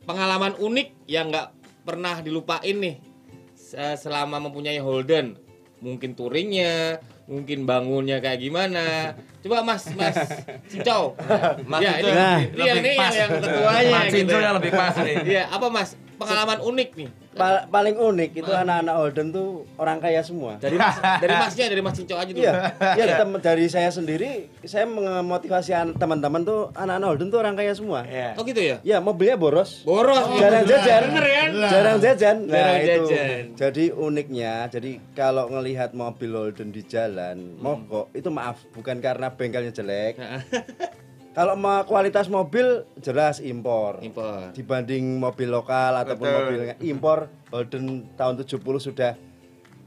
Pengalaman 0.00 0.54
unik 0.56 0.88
yang 1.06 1.30
nggak 1.30 1.48
pernah 1.82 2.18
dilupain 2.18 2.74
nih 2.74 2.98
se- 3.52 3.78
selama 3.96 4.38
mempunyai 4.40 4.78
Holden. 4.78 5.34
Mungkin 5.80 6.12
touringnya, 6.12 6.98
mungkin 7.30 7.62
bangunnya 7.62 8.18
kayak 8.18 8.42
gimana. 8.42 9.14
Coba 9.40 9.62
Mas, 9.62 9.86
Mas 9.94 10.18
Cincau. 10.66 11.14
Mas 11.70 11.80
ya, 11.80 12.02
ini, 12.02 12.10
yang 12.10 12.42
ini 12.50 12.58
yang, 12.58 12.76
lebih 12.76 12.90
ini 12.90 12.98
pas. 12.98 13.12
yang, 13.14 13.30
yang 13.30 13.30
ketuanya. 13.38 13.90
Mas 13.94 14.02
gitu 14.02 14.14
Cinco 14.18 14.36
ya. 14.36 14.42
yang 14.42 14.54
lebih 14.58 14.72
pas 14.74 14.94
nih 14.98 15.16
Iya, 15.22 15.44
apa 15.46 15.66
Mas? 15.70 15.88
Pengalaman 16.18 16.58
unik 16.60 16.90
nih 16.98 17.08
Pa- 17.30 17.62
paling 17.64 17.94
unik 17.94 18.30
itu 18.36 18.50
anak-anak 18.50 18.90
Holden 18.92 19.30
tuh 19.30 19.48
orang 19.76 19.98
kaya 19.98 20.18
semua. 20.20 20.58
Dari 20.58 20.74
mas, 20.74 20.98
dari 20.98 21.30
masnya, 21.32 21.66
dari 21.66 21.78
mas 21.78 21.94
Cinco 21.94 22.14
aja 22.14 22.26
dulu. 22.26 22.42
Iya, 22.42 22.52
iya 22.98 23.16
dari 23.38 23.66
saya 23.66 23.86
sendiri, 23.88 24.50
saya 24.60 24.82
memotivasi 24.84 25.70
an- 25.70 25.94
teman-teman 25.94 26.42
tuh 26.42 26.74
anak-anak 26.74 27.06
Holden 27.06 27.28
tuh 27.28 27.38
orang 27.38 27.54
kaya 27.54 27.70
semua. 27.70 28.02
Iya. 28.02 28.34
Oh 28.34 28.42
gitu 28.42 28.58
ya? 28.58 28.76
Ya 28.82 28.98
mobilnya 28.98 29.38
boros, 29.38 29.82
Boros. 29.82 30.26
jarang 30.36 30.66
jajan, 30.66 31.02
Bener 31.06 31.26
ya? 31.26 31.42
jarang 31.68 31.96
jajan. 31.98 32.36
Nah 32.44 32.54
Jarang 32.56 32.78
itu, 32.80 33.02
jajan. 33.06 33.44
jadi 33.54 33.84
uniknya, 33.92 34.52
jadi 34.66 34.90
kalau 35.12 35.46
ngelihat 35.48 35.90
mobil 35.92 36.30
Holden 36.32 36.68
di 36.68 36.82
jalan, 36.82 37.54
mogok 37.56 38.10
itu 38.10 38.26
maaf, 38.28 38.58
bukan 38.70 38.98
karena 38.98 39.30
bengkelnya 39.30 39.70
jelek. 39.70 40.18
Kalau 41.30 41.54
ma- 41.54 41.86
kualitas 41.86 42.26
mobil 42.26 42.82
jelas 42.98 43.38
impor. 43.38 44.02
Impor. 44.02 44.50
Dibanding 44.50 45.22
mobil 45.22 45.46
lokal 45.46 45.94
ataupun 45.94 46.26
Betul. 46.26 46.38
mobil 46.42 46.58
impor 46.82 47.18
Holden 47.54 48.10
tahun 48.18 48.34
70 48.42 48.58
sudah 48.82 49.14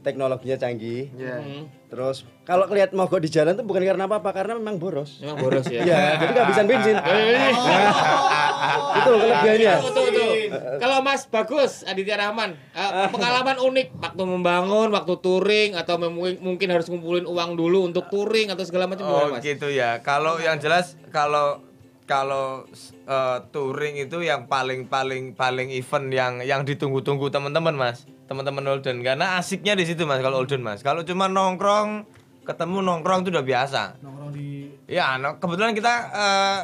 teknologinya 0.04 0.60
canggih. 0.60 1.08
Hmm. 1.16 1.64
Terus 1.88 2.28
kalau 2.44 2.68
lihat 2.68 2.92
mogok 2.92 3.24
di 3.24 3.32
jalan 3.32 3.56
tuh 3.56 3.64
bukan 3.64 3.80
karena 3.80 4.04
apa-apa, 4.04 4.30
karena 4.36 4.60
memang 4.60 4.76
boros. 4.76 5.24
Memang 5.24 5.40
boros 5.40 5.64
ya. 5.72 5.80
Iya, 5.80 6.20
jadi 6.20 6.32
kehabisan 6.36 6.66
bensin. 6.68 6.96
itu 9.00 9.10
kelebihannya. 9.16 9.74
Betul, 9.80 10.06
betul. 10.12 10.32
Kalau 10.78 10.98
Mas 11.00 11.22
Bagus 11.24 11.72
Aditya 11.88 12.20
Rahman, 12.20 12.54
eh, 12.76 13.08
pengalaman 13.08 13.56
unik 13.56 13.88
waktu 13.96 14.22
membangun, 14.28 14.88
waktu 14.92 15.14
touring 15.24 15.70
atau 15.74 15.96
mungkin 16.44 16.68
harus 16.68 16.86
ngumpulin 16.92 17.24
uang 17.24 17.56
dulu 17.56 17.88
untuk 17.88 18.12
touring 18.12 18.52
atau 18.52 18.62
segala 18.68 18.84
macam 18.84 19.08
Oh 19.08 19.32
Mas? 19.32 19.40
gitu 19.40 19.72
ya. 19.72 20.04
Kalau 20.04 20.36
yang 20.38 20.60
jelas 20.60 21.00
kalau 21.08 21.64
kalau 22.04 22.68
eh, 23.08 23.38
touring 23.48 23.96
itu 24.04 24.20
yang 24.20 24.44
paling 24.44 24.84
paling 24.84 25.32
paling 25.32 25.72
event 25.72 26.06
yang 26.12 26.32
yang 26.44 26.60
ditunggu-tunggu 26.68 27.32
teman-teman 27.32 27.72
Mas. 27.72 28.04
Teman-teman 28.24 28.64
Holden 28.64 29.00
karena 29.00 29.36
asiknya 29.36 29.72
di 29.72 29.84
situ 29.84 30.02
Mas 30.02 30.18
kalau 30.18 30.38
Holden 30.38 30.60
Mas. 30.60 30.80
Kalau 30.80 31.02
cuma 31.02 31.26
nongkrong 31.26 32.08
ketemu 32.42 32.80
nongkrong 32.80 33.20
itu 33.20 33.30
udah 33.30 33.44
biasa. 33.44 33.82
Nongkrong 34.00 34.30
di 34.30 34.46
Ya, 34.84 35.16
no, 35.16 35.36
kebetulan 35.36 35.72
kita 35.72 35.92
eh, 36.10 36.60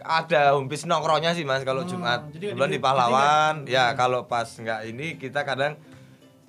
ada 0.00 0.54
hombis 0.54 0.82
nongkrongnya 0.84 1.30
sih 1.32 1.42
mas 1.42 1.62
kalau 1.62 1.82
Jumat. 1.84 2.26
jadi 2.30 2.50
Kebetulan 2.50 2.66
di- 2.68 2.74
di 2.74 2.80
pahlawan. 2.80 3.54
Ya 3.64 3.94
kalau 3.94 4.24
pas 4.24 4.48
nggak 4.48 4.86
ini 4.86 5.14
kita 5.14 5.42
kadang 5.42 5.78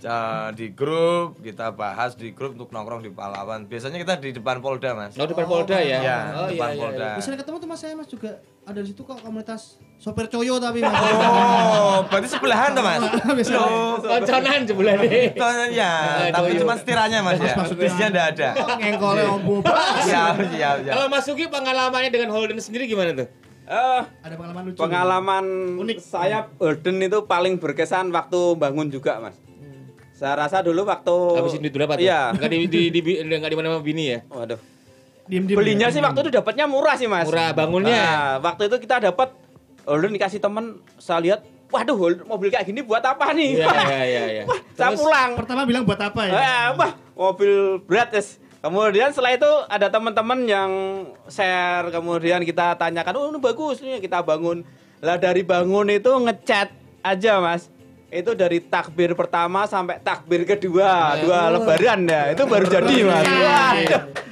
eh, 0.02 0.50
di 0.58 0.68
grup 0.74 1.40
kita 1.40 1.72
bahas 1.72 2.18
di 2.18 2.34
grup 2.34 2.58
untuk 2.58 2.70
nongkrong 2.70 3.02
di 3.02 3.10
pahlawan. 3.10 3.66
Biasanya 3.66 4.02
kita 4.02 4.18
di 4.18 4.34
depan 4.34 4.60
Polda 4.60 4.94
mas. 4.94 5.14
Oh, 5.16 5.26
depan 5.26 5.46
Polda 5.46 5.78
ya? 5.78 6.00
Ya, 6.02 6.20
oh, 6.36 6.48
depan 6.50 6.70
iya, 6.70 6.76
iya, 6.76 6.82
Polda. 6.82 7.06
iya. 7.06 7.18
Misalnya 7.18 7.40
ketemu 7.42 7.58
tuh 7.58 7.70
mas 7.70 7.80
saya 7.80 7.94
mas 7.94 8.10
juga 8.10 8.32
ada 8.62 8.80
di 8.80 8.88
situ 8.94 9.02
kok 9.02 9.18
komunitas 9.22 9.82
sopir 9.98 10.26
coyo 10.28 10.58
tapi 10.58 10.82
mas. 10.82 10.94
Oh, 10.94 12.06
berarti 12.10 12.28
sebelahan 12.30 12.70
tuh 12.74 12.84
mas. 12.86 13.02
Konconan 14.02 14.62
sebelah 14.66 14.96
nih. 14.98 15.10
itu 15.34 15.48
ya, 15.74 15.92
tapi 16.30 16.58
cuma 16.58 16.74
setiranya 16.78 17.20
mas 17.22 17.40
ya. 17.40 17.56
Bisnya 17.80 18.08
nggak 18.10 18.28
ada. 18.38 18.50
Ngengkolnya 18.78 19.26
om 19.30 19.42
bubas. 19.42 20.06
Siap, 20.06 20.36
siap, 20.52 20.76
siap. 20.86 20.94
Kalau 20.94 21.08
Mas 21.10 21.24
Sugi 21.26 21.46
pengalamannya 21.48 22.10
dengan 22.10 22.30
Holden 22.34 22.58
sendiri 22.58 22.90
gimana 22.90 23.14
tuh? 23.14 23.28
Eh, 23.72 24.02
Ada 24.26 24.36
pengalaman 24.36 24.64
lucu. 24.68 24.78
pengalaman 24.84 25.46
Unik. 25.80 25.98
saya 26.04 26.50
Holden 26.60 27.08
itu 27.08 27.24
paling 27.24 27.56
berkesan 27.56 28.12
waktu 28.12 28.60
bangun 28.60 28.92
juga 28.92 29.22
mas. 29.24 29.38
Saya 30.22 30.38
rasa 30.38 30.62
dulu 30.62 30.86
waktu 30.86 31.18
Habisin 31.34 31.66
duit 31.66 31.74
berapa 31.74 31.98
tuh? 31.98 32.06
Iya. 32.06 32.30
Enggak 32.38 32.50
di 32.54 32.58
di 32.70 32.82
di, 32.94 33.00
di 33.02 33.14
enggak 33.26 33.50
di 33.50 33.58
mana 33.58 33.74
sama 33.74 33.82
bini 33.82 34.04
ya? 34.14 34.20
Waduh. 34.30 34.62
Diem 35.26 35.50
diem. 35.50 35.58
Belinya 35.58 35.90
sih 35.90 35.98
waktu 35.98 36.30
itu 36.30 36.30
dapatnya 36.38 36.70
murah 36.70 36.94
sih 36.94 37.10
mas. 37.10 37.26
Murah, 37.26 37.58
bangunnya. 37.58 37.90
Nah, 37.98 38.30
waktu 38.46 38.70
itu 38.70 38.78
kita 38.86 39.02
dapat 39.02 39.34
Holden 39.82 40.14
dikasih 40.14 40.38
temen. 40.38 40.78
Saya 41.02 41.26
lihat, 41.26 41.42
waduh 41.74 41.98
mobil 42.30 42.54
kayak 42.54 42.70
gini 42.70 42.86
buat 42.86 43.02
apa 43.02 43.34
nih? 43.34 43.66
Iya, 43.66 43.66
iya, 43.66 44.02
iya, 44.14 44.24
iya. 44.30 44.44
Wah, 44.46 44.62
saya 44.78 44.94
Terus- 44.94 45.02
pulang. 45.02 45.30
Pertama 45.34 45.62
bilang 45.66 45.84
buat 45.90 45.98
apa 45.98 46.22
ya? 46.30 46.34
Eh, 46.38 46.66
wah, 46.78 46.92
mobil 47.18 47.82
berat 47.90 48.14
yes. 48.14 48.38
Kemudian 48.62 49.10
setelah 49.10 49.34
itu 49.34 49.52
ada 49.74 49.90
teman-teman 49.90 50.46
yang 50.46 50.70
share, 51.26 51.90
kemudian 51.90 52.46
kita 52.46 52.78
tanyakan, 52.78 53.18
oh 53.18 53.34
ini 53.34 53.42
bagus 53.42 53.82
nih 53.82 53.98
kita 53.98 54.22
bangun. 54.22 54.62
Lah 55.02 55.18
dari 55.18 55.42
bangun 55.42 55.90
itu 55.90 56.14
ngecat 56.14 56.70
aja 57.02 57.42
mas. 57.42 57.74
Itu 58.12 58.36
dari 58.36 58.60
takbir 58.60 59.16
pertama 59.16 59.64
sampai 59.64 60.04
takbir 60.04 60.44
kedua, 60.44 61.16
dua 61.24 61.48
lebaran 61.48 62.04
ya. 62.04 62.36
Itu 62.36 62.44
baru 62.44 62.68
jadi 62.68 62.96
mas. 63.08 63.24
Wah, 63.24 63.74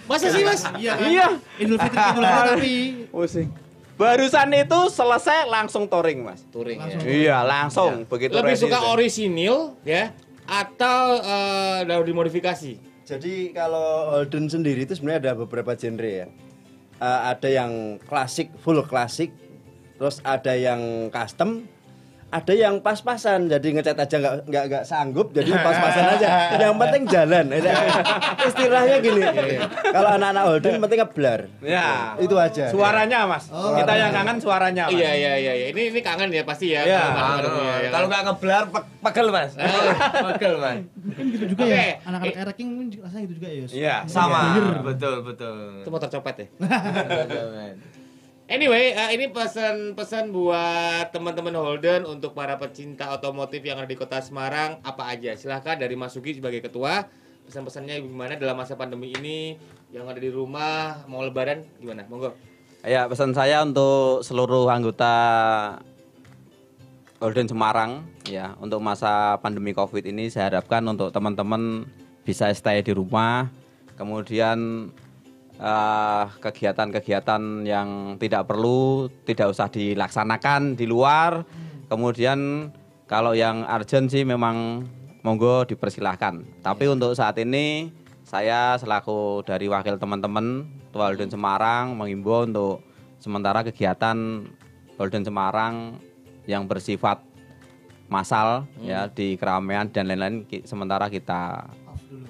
Masa 0.10 0.28
sih, 0.34 0.44
Mas? 0.44 0.62
Iya 0.76 0.94
kan? 1.00 1.08
iya. 1.08 1.28
Idul 1.56 1.78
Fitri 1.80 1.96
Idul 2.02 2.26
Adha 2.26 2.42
tapi 2.52 2.74
Pusing. 3.08 3.48
Barusan 3.96 4.50
itu 4.56 4.80
selesai 4.90 5.48
langsung 5.48 5.84
touring 5.88 6.24
mas. 6.24 6.44
Touring 6.52 6.80
Langsung. 6.80 7.04
ya. 7.04 7.12
Iya 7.12 7.38
langsung 7.44 7.92
begitu. 8.08 8.32
Lebih 8.32 8.56
ready 8.56 8.64
suka 8.64 8.80
itu. 8.80 8.88
orisinil 8.96 9.56
ya 9.84 10.12
atau 10.44 11.00
udah 11.84 12.00
dimodifikasi? 12.04 12.72
Jadi 13.04 13.52
kalau 13.52 14.14
Holden 14.16 14.48
sendiri 14.48 14.84
itu 14.84 14.96
sebenarnya 14.96 15.32
ada 15.32 15.34
beberapa 15.40 15.76
genre 15.76 16.12
ya. 16.26 16.28
Eh, 17.00 17.20
ada 17.32 17.48
yang 17.48 17.96
klasik, 18.04 18.52
full 18.60 18.84
klasik, 18.84 19.32
terus 19.96 20.20
ada 20.22 20.52
yang 20.52 21.08
custom, 21.08 21.64
ada 22.30 22.54
yang 22.54 22.78
pas-pasan. 22.80 23.50
Jadi 23.50 23.68
ngecat 23.74 23.98
aja 23.98 24.16
nggak 24.18 24.36
nggak 24.46 24.64
nggak 24.70 24.84
sanggup, 24.86 25.34
jadi 25.34 25.50
pas-pasan 25.66 26.06
aja. 26.18 26.28
Yang 26.56 26.76
penting 26.78 27.04
jalan. 27.10 27.46
Istilahnya 28.50 28.96
gini. 29.02 29.22
Kalau 29.90 30.10
anak-anak 30.16 30.44
Holden 30.46 30.74
penting 30.80 31.00
ngeblar. 31.02 31.40
Ya. 31.66 32.14
Itu 32.22 32.38
aja. 32.38 32.70
Suaranya 32.70 33.26
mas. 33.26 33.50
Kita 33.50 33.94
yang 33.98 34.12
kangen 34.14 34.38
suaranya. 34.38 34.84
Mas. 34.88 34.98
Iya 34.98 35.12
iya 35.14 35.34
iya 35.42 35.54
iya. 35.58 35.66
Ini 35.74 35.82
ini 35.94 36.00
kangen 36.06 36.30
ya 36.30 36.46
pasti 36.46 36.72
ya. 36.72 36.86
Iya. 36.86 37.02
ya, 37.02 37.76
ya 37.86 37.90
Kalau 37.90 38.06
nggak 38.08 38.22
ngeblar, 38.30 38.64
pe- 38.70 38.88
pegel 39.10 39.28
mas. 39.34 39.52
Pegel 39.58 40.54
mas. 40.62 40.78
mungkin 41.00 41.26
gitu 41.34 41.46
juga 41.58 41.64
Oke. 41.66 41.74
ya. 41.74 41.84
Anak-anak 42.06 42.36
ereking 42.46 42.68
mungkin 42.70 42.88
rasanya 43.02 43.24
gitu 43.26 43.36
juga 43.42 43.48
ya. 43.50 43.66
Iya. 43.70 43.96
Sama, 44.06 44.40
betul 44.86 45.16
betul. 45.26 45.82
itu 45.82 45.90
motor 45.90 46.10
copet 46.10 46.36
ya. 46.38 46.48
Anyway, 48.50 48.98
eh, 48.98 49.14
ini 49.14 49.30
pesan-pesan 49.30 50.34
buat 50.34 51.14
teman-teman 51.14 51.54
Holden 51.54 52.02
untuk 52.10 52.34
para 52.34 52.58
pecinta 52.58 53.14
otomotif 53.14 53.62
yang 53.62 53.78
ada 53.78 53.86
di 53.86 53.94
Kota 53.94 54.18
Semarang 54.26 54.82
apa 54.82 55.06
aja? 55.06 55.38
Silahkan 55.38 55.78
dari 55.78 55.94
Mas 55.94 56.18
Sugi 56.18 56.34
sebagai 56.34 56.66
ketua 56.66 57.06
pesan-pesannya 57.46 58.02
gimana 58.02 58.42
dalam 58.42 58.58
masa 58.58 58.74
pandemi 58.74 59.14
ini 59.14 59.54
yang 59.94 60.10
ada 60.10 60.18
di 60.18 60.34
rumah 60.34 61.06
mau 61.06 61.22
lebaran 61.22 61.62
gimana? 61.78 62.10
Monggo. 62.10 62.34
Ya 62.82 63.06
pesan 63.06 63.38
saya 63.38 63.62
untuk 63.62 64.26
seluruh 64.26 64.66
anggota 64.66 65.14
Golden 67.22 67.46
Semarang 67.46 68.02
ya 68.26 68.58
untuk 68.58 68.82
masa 68.82 69.38
pandemi 69.46 69.78
Covid 69.78 70.10
ini 70.10 70.26
saya 70.34 70.50
harapkan 70.50 70.82
untuk 70.90 71.14
teman-teman 71.14 71.86
bisa 72.26 72.50
stay 72.58 72.82
di 72.82 72.98
rumah 72.98 73.46
kemudian 73.94 74.90
eh, 75.60 76.26
kegiatan-kegiatan 76.40 77.68
yang 77.68 78.16
tidak 78.18 78.48
perlu 78.48 79.12
tidak 79.28 79.52
usah 79.52 79.68
dilaksanakan 79.68 80.80
di 80.80 80.88
luar. 80.88 81.44
Kemudian 81.92 82.72
kalau 83.06 83.36
yang 83.36 83.68
urgent 83.68 84.10
sih 84.10 84.24
memang 84.24 84.88
monggo 85.22 85.68
dipersilahkan. 85.68 86.64
Tapi 86.64 86.86
untuk 86.88 87.14
saat 87.14 87.36
ini 87.38 87.92
saya 88.24 88.78
selaku 88.78 89.42
dari 89.44 89.66
wakil 89.66 89.98
teman-teman 89.98 90.70
Tua 90.94 91.10
Golden 91.10 91.34
Semarang 91.34 91.98
mengimbau 91.98 92.46
untuk 92.46 92.86
sementara 93.18 93.66
kegiatan 93.66 94.46
Golden 94.96 95.24
Semarang 95.26 95.98
yang 96.46 96.66
bersifat 96.66 97.22
massal 98.10 98.66
ya 98.82 99.06
di 99.06 99.38
keramaian 99.38 99.86
dan 99.90 100.10
lain-lain 100.10 100.46
sementara 100.66 101.10
kita 101.14 101.70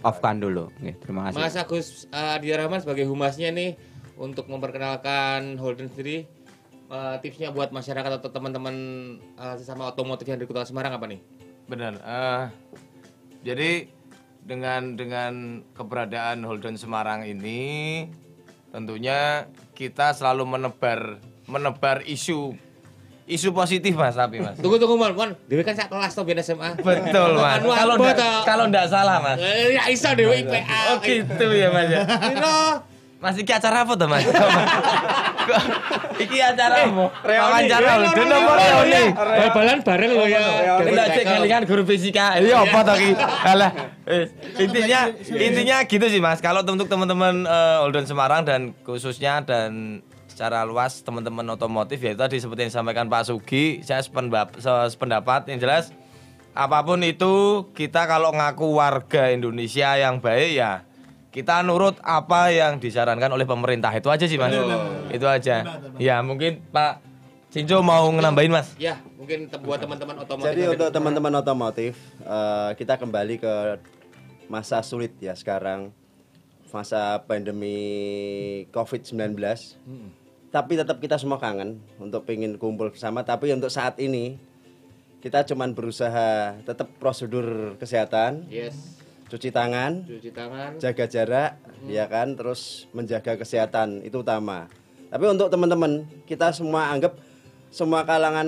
off-kan 0.03 0.39
dulu. 0.39 0.71
Oke, 0.79 0.95
terima 0.99 1.29
kasih. 1.29 1.37
Mas 1.39 1.55
Agus 1.55 1.87
uh, 2.11 2.35
Aditya 2.35 2.59
Rahman 2.63 2.79
sebagai 2.83 3.05
humasnya 3.07 3.51
nih 3.51 3.75
untuk 4.19 4.51
memperkenalkan 4.51 5.55
Holden 5.55 5.87
sendiri 5.87 6.27
eh, 6.91 7.15
tipsnya 7.23 7.55
buat 7.55 7.71
masyarakat 7.71 8.19
atau 8.19 8.29
teman-teman 8.29 8.75
eh, 9.39 9.55
sesama 9.55 9.87
otomotif 9.87 10.27
yang 10.27 10.37
di 10.37 10.45
Kota 10.45 10.67
Semarang 10.67 10.99
apa 10.99 11.07
nih? 11.07 11.23
Benar. 11.71 11.93
eh, 12.03 12.43
jadi 13.47 13.87
dengan 14.43 14.99
dengan 14.99 15.63
keberadaan 15.71 16.43
Holden 16.43 16.75
Semarang 16.75 17.23
ini 17.23 18.03
tentunya 18.75 19.47
kita 19.77 20.11
selalu 20.11 20.57
menebar 20.57 21.23
menebar 21.47 22.03
isu 22.05 22.53
isu 23.29 23.53
positif 23.53 23.93
mas 23.93 24.17
tapi 24.17 24.41
mas. 24.41 24.57
Tunggu 24.57 24.75
tunggu 24.75 24.97
mon, 24.97 25.13
mon. 25.13 25.29
Dewi 25.45 25.61
kan 25.61 25.71
sak 25.71 25.87
kelas 25.87 26.11
tuh 26.11 26.25
biar 26.25 26.41
SMA. 26.41 26.73
Betul 26.75 27.37
mas. 27.37 27.61
Anu 27.61 27.69
Kalau 27.69 27.93
apa 27.95 28.09
ndak 28.09 28.31
kalau 28.43 28.63
ndak 28.65 28.85
salah 28.89 29.21
mas. 29.21 29.37
Eh, 29.37 29.77
ya 29.77 29.85
iso 29.87 30.09
Dewi 30.11 30.41
IPA. 30.41 30.59
Oh 30.89 30.97
gitu 30.99 31.45
ya 31.51 31.69
mas 31.69 31.87
ya. 31.87 32.01
Mas 33.19 33.35
iki 33.35 33.51
acara 33.51 33.83
apa 33.83 33.93
tuh 33.93 34.07
mas? 34.07 34.23
Iki 36.19 36.37
acara 36.39 36.83
apa? 36.83 37.05
Wawancara 37.19 37.83
Eh, 37.83 37.95
Holden 37.95 38.15
reuni, 38.15 38.31
apa 38.33 38.53
reuni. 38.55 39.03
Bal-balan 39.15 39.77
bareng 39.81 40.11
lo 40.11 40.23
ya. 40.23 40.41
Kita 40.79 41.03
cek 41.09 41.23
kelingan 41.25 41.63
guru 41.63 41.83
fisika. 41.83 42.39
Ini 42.39 42.51
apa 42.51 42.79
toh 42.81 42.95
ki? 42.95 43.11
Alah. 43.45 43.71
eh, 44.03 44.25
Intinya 44.57 44.99
intinya 45.29 45.77
gitu 45.83 46.05
sih 46.07 46.19
Mas. 46.19 46.39
Kalau 46.39 46.63
untuk 46.63 46.87
teman-teman 46.87 47.43
eh, 47.43 47.77
Holden 47.79 48.03
Semarang 48.03 48.43
dan 48.43 48.71
khususnya 48.83 49.43
dan 49.43 49.99
secara 50.39 50.63
luas 50.63 51.03
teman-teman 51.03 51.43
otomotif 51.51 51.99
ya 51.99 52.15
itu 52.15 52.21
tadi 52.23 52.39
seperti 52.39 52.63
yang 52.63 52.71
disampaikan 52.71 53.11
Pak 53.11 53.27
Sugi, 53.27 53.83
saya 53.83 53.99
sependap- 53.99 54.55
se- 54.55 54.95
sependapat. 54.95 55.51
Yang 55.51 55.59
jelas 55.67 55.85
apa 56.55 56.79
pun 56.79 57.03
itu 57.03 57.67
kita 57.75 58.07
kalau 58.07 58.31
ngaku 58.31 58.71
warga 58.71 59.35
Indonesia 59.35 59.99
yang 59.99 60.23
baik 60.23 60.55
ya 60.55 60.87
kita 61.35 61.59
nurut 61.59 61.99
apa 62.07 62.55
yang 62.55 62.79
disarankan 62.79 63.35
oleh 63.35 63.43
pemerintah. 63.43 63.91
Itu 63.91 64.07
aja 64.07 64.23
sih 64.31 64.39
mas. 64.39 64.55
Itu 65.11 65.27
aja. 65.27 65.83
Ya 65.99 66.23
mungkin 66.23 66.63
Pak 66.71 67.03
Cinco 67.51 67.83
mau 67.83 68.07
nambahin 68.07 68.55
mas? 68.55 68.79
Ya, 68.79 68.95
mungkin 69.19 69.51
buat 69.59 69.83
teman-teman 69.83 70.23
otomotif. 70.23 70.47
Jadi 70.47 70.61
untuk 70.71 70.87
teman-teman 70.87 71.33
otomotif, 71.35 71.93
eh, 72.23 72.71
kita 72.79 72.95
kembali 72.95 73.43
ke 73.43 73.53
masa 74.47 74.79
sulit 74.85 75.17
ya 75.19 75.35
sekarang, 75.35 75.91
masa 76.71 77.19
pandemi 77.25 77.75
COVID-19. 78.71 79.35
Tapi 80.49 80.73
tetap 80.75 80.97
kita 80.97 81.15
semua 81.15 81.37
kangen 81.37 81.77
untuk 81.97 82.25
pengen 82.25 82.57
kumpul 82.57 82.89
bersama. 82.89 83.21
Tapi 83.21 83.53
untuk 83.53 83.69
saat 83.69 84.01
ini 84.01 84.41
kita 85.19 85.45
cuman 85.45 85.77
berusaha 85.77 86.57
tetap 86.63 86.89
prosedur 86.97 87.77
kesehatan, 87.77 88.49
Yes. 88.49 88.97
cuci 89.27 89.51
tangan, 89.51 90.07
Cuci 90.07 90.31
tangan. 90.31 90.79
jaga 90.81 91.05
jarak, 91.05 91.51
ya 91.85 92.09
kan, 92.09 92.33
terus 92.33 92.89
menjaga 92.91 93.35
kesehatan 93.35 94.01
itu 94.01 94.19
utama. 94.19 94.65
Tapi 95.09 95.25
untuk 95.27 95.49
teman-teman 95.49 96.07
kita 96.25 96.49
semua 96.49 96.89
anggap 96.89 97.13
semua 97.69 98.01
kalangan 98.01 98.47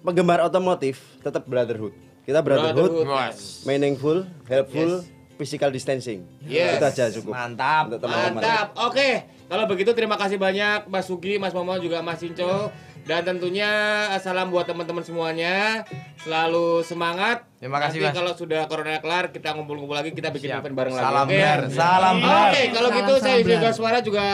penggemar 0.00 0.40
otomotif 0.40 1.04
tetap 1.20 1.44
brotherhood. 1.44 1.92
Kita 2.22 2.40
brotherhood, 2.40 3.02
Brotherhood. 3.02 3.66
meaningful, 3.66 4.24
helpful, 4.46 5.02
physical 5.36 5.70
distancing. 5.70 6.22
Yes. 6.44 6.76
Itu 6.78 6.86
aja 6.86 7.04
cukup. 7.10 7.32
Mantap. 7.32 7.82
Untuk 7.88 8.00
teman-teman. 8.02 8.40
Mantap. 8.40 8.66
Oke, 8.86 9.08
kalau 9.46 9.64
begitu 9.66 9.90
terima 9.92 10.14
kasih 10.16 10.36
banyak 10.36 10.86
Mas 10.86 11.06
Sugi, 11.06 11.36
Mas 11.36 11.52
Momo 11.52 11.76
juga 11.76 12.00
Mas 12.00 12.18
Cinco. 12.18 12.70
Dan 13.02 13.26
tentunya 13.26 13.66
eh, 14.14 14.20
salam 14.22 14.54
buat 14.54 14.62
teman-teman 14.62 15.02
semuanya. 15.02 15.82
Selalu 16.22 16.86
semangat. 16.86 17.42
Terima 17.58 17.82
kasih, 17.82 17.98
Nanti 17.98 18.14
Mas. 18.14 18.18
kalau 18.22 18.32
sudah 18.38 18.70
corona 18.70 19.02
kelar 19.02 19.34
kita 19.34 19.58
ngumpul-ngumpul 19.58 19.98
lagi, 19.98 20.14
kita 20.14 20.30
bikin 20.30 20.54
Siap. 20.54 20.62
event 20.62 20.74
bareng 20.78 20.94
lagi. 20.94 21.06
Salam 21.10 21.26
Oke? 21.26 21.34
Ber, 21.34 21.60
salam 21.74 22.16
Oke, 22.22 22.30
Ber. 22.30 22.70
kalau 22.70 22.88
Salam, 22.94 22.98
gitu 23.02 23.14
saya 23.18 23.26
salam, 23.34 23.42
juga 23.50 23.58
Ber. 23.66 23.74
suara 23.74 23.98
juga 24.06 24.24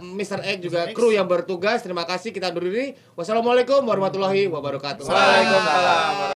Mr. 0.00 0.40
X 0.40 0.58
juga 0.64 0.80
kru 0.96 1.12
yang 1.12 1.28
bertugas. 1.28 1.84
Terima 1.84 2.08
kasih 2.08 2.32
kita 2.32 2.48
undur 2.48 2.64
diri. 2.64 2.96
Wassalamualaikum 3.12 3.84
warahmatullahi 3.84 4.48
wabarakatuh. 4.48 5.04
Waalaikumsalam. 5.04 6.32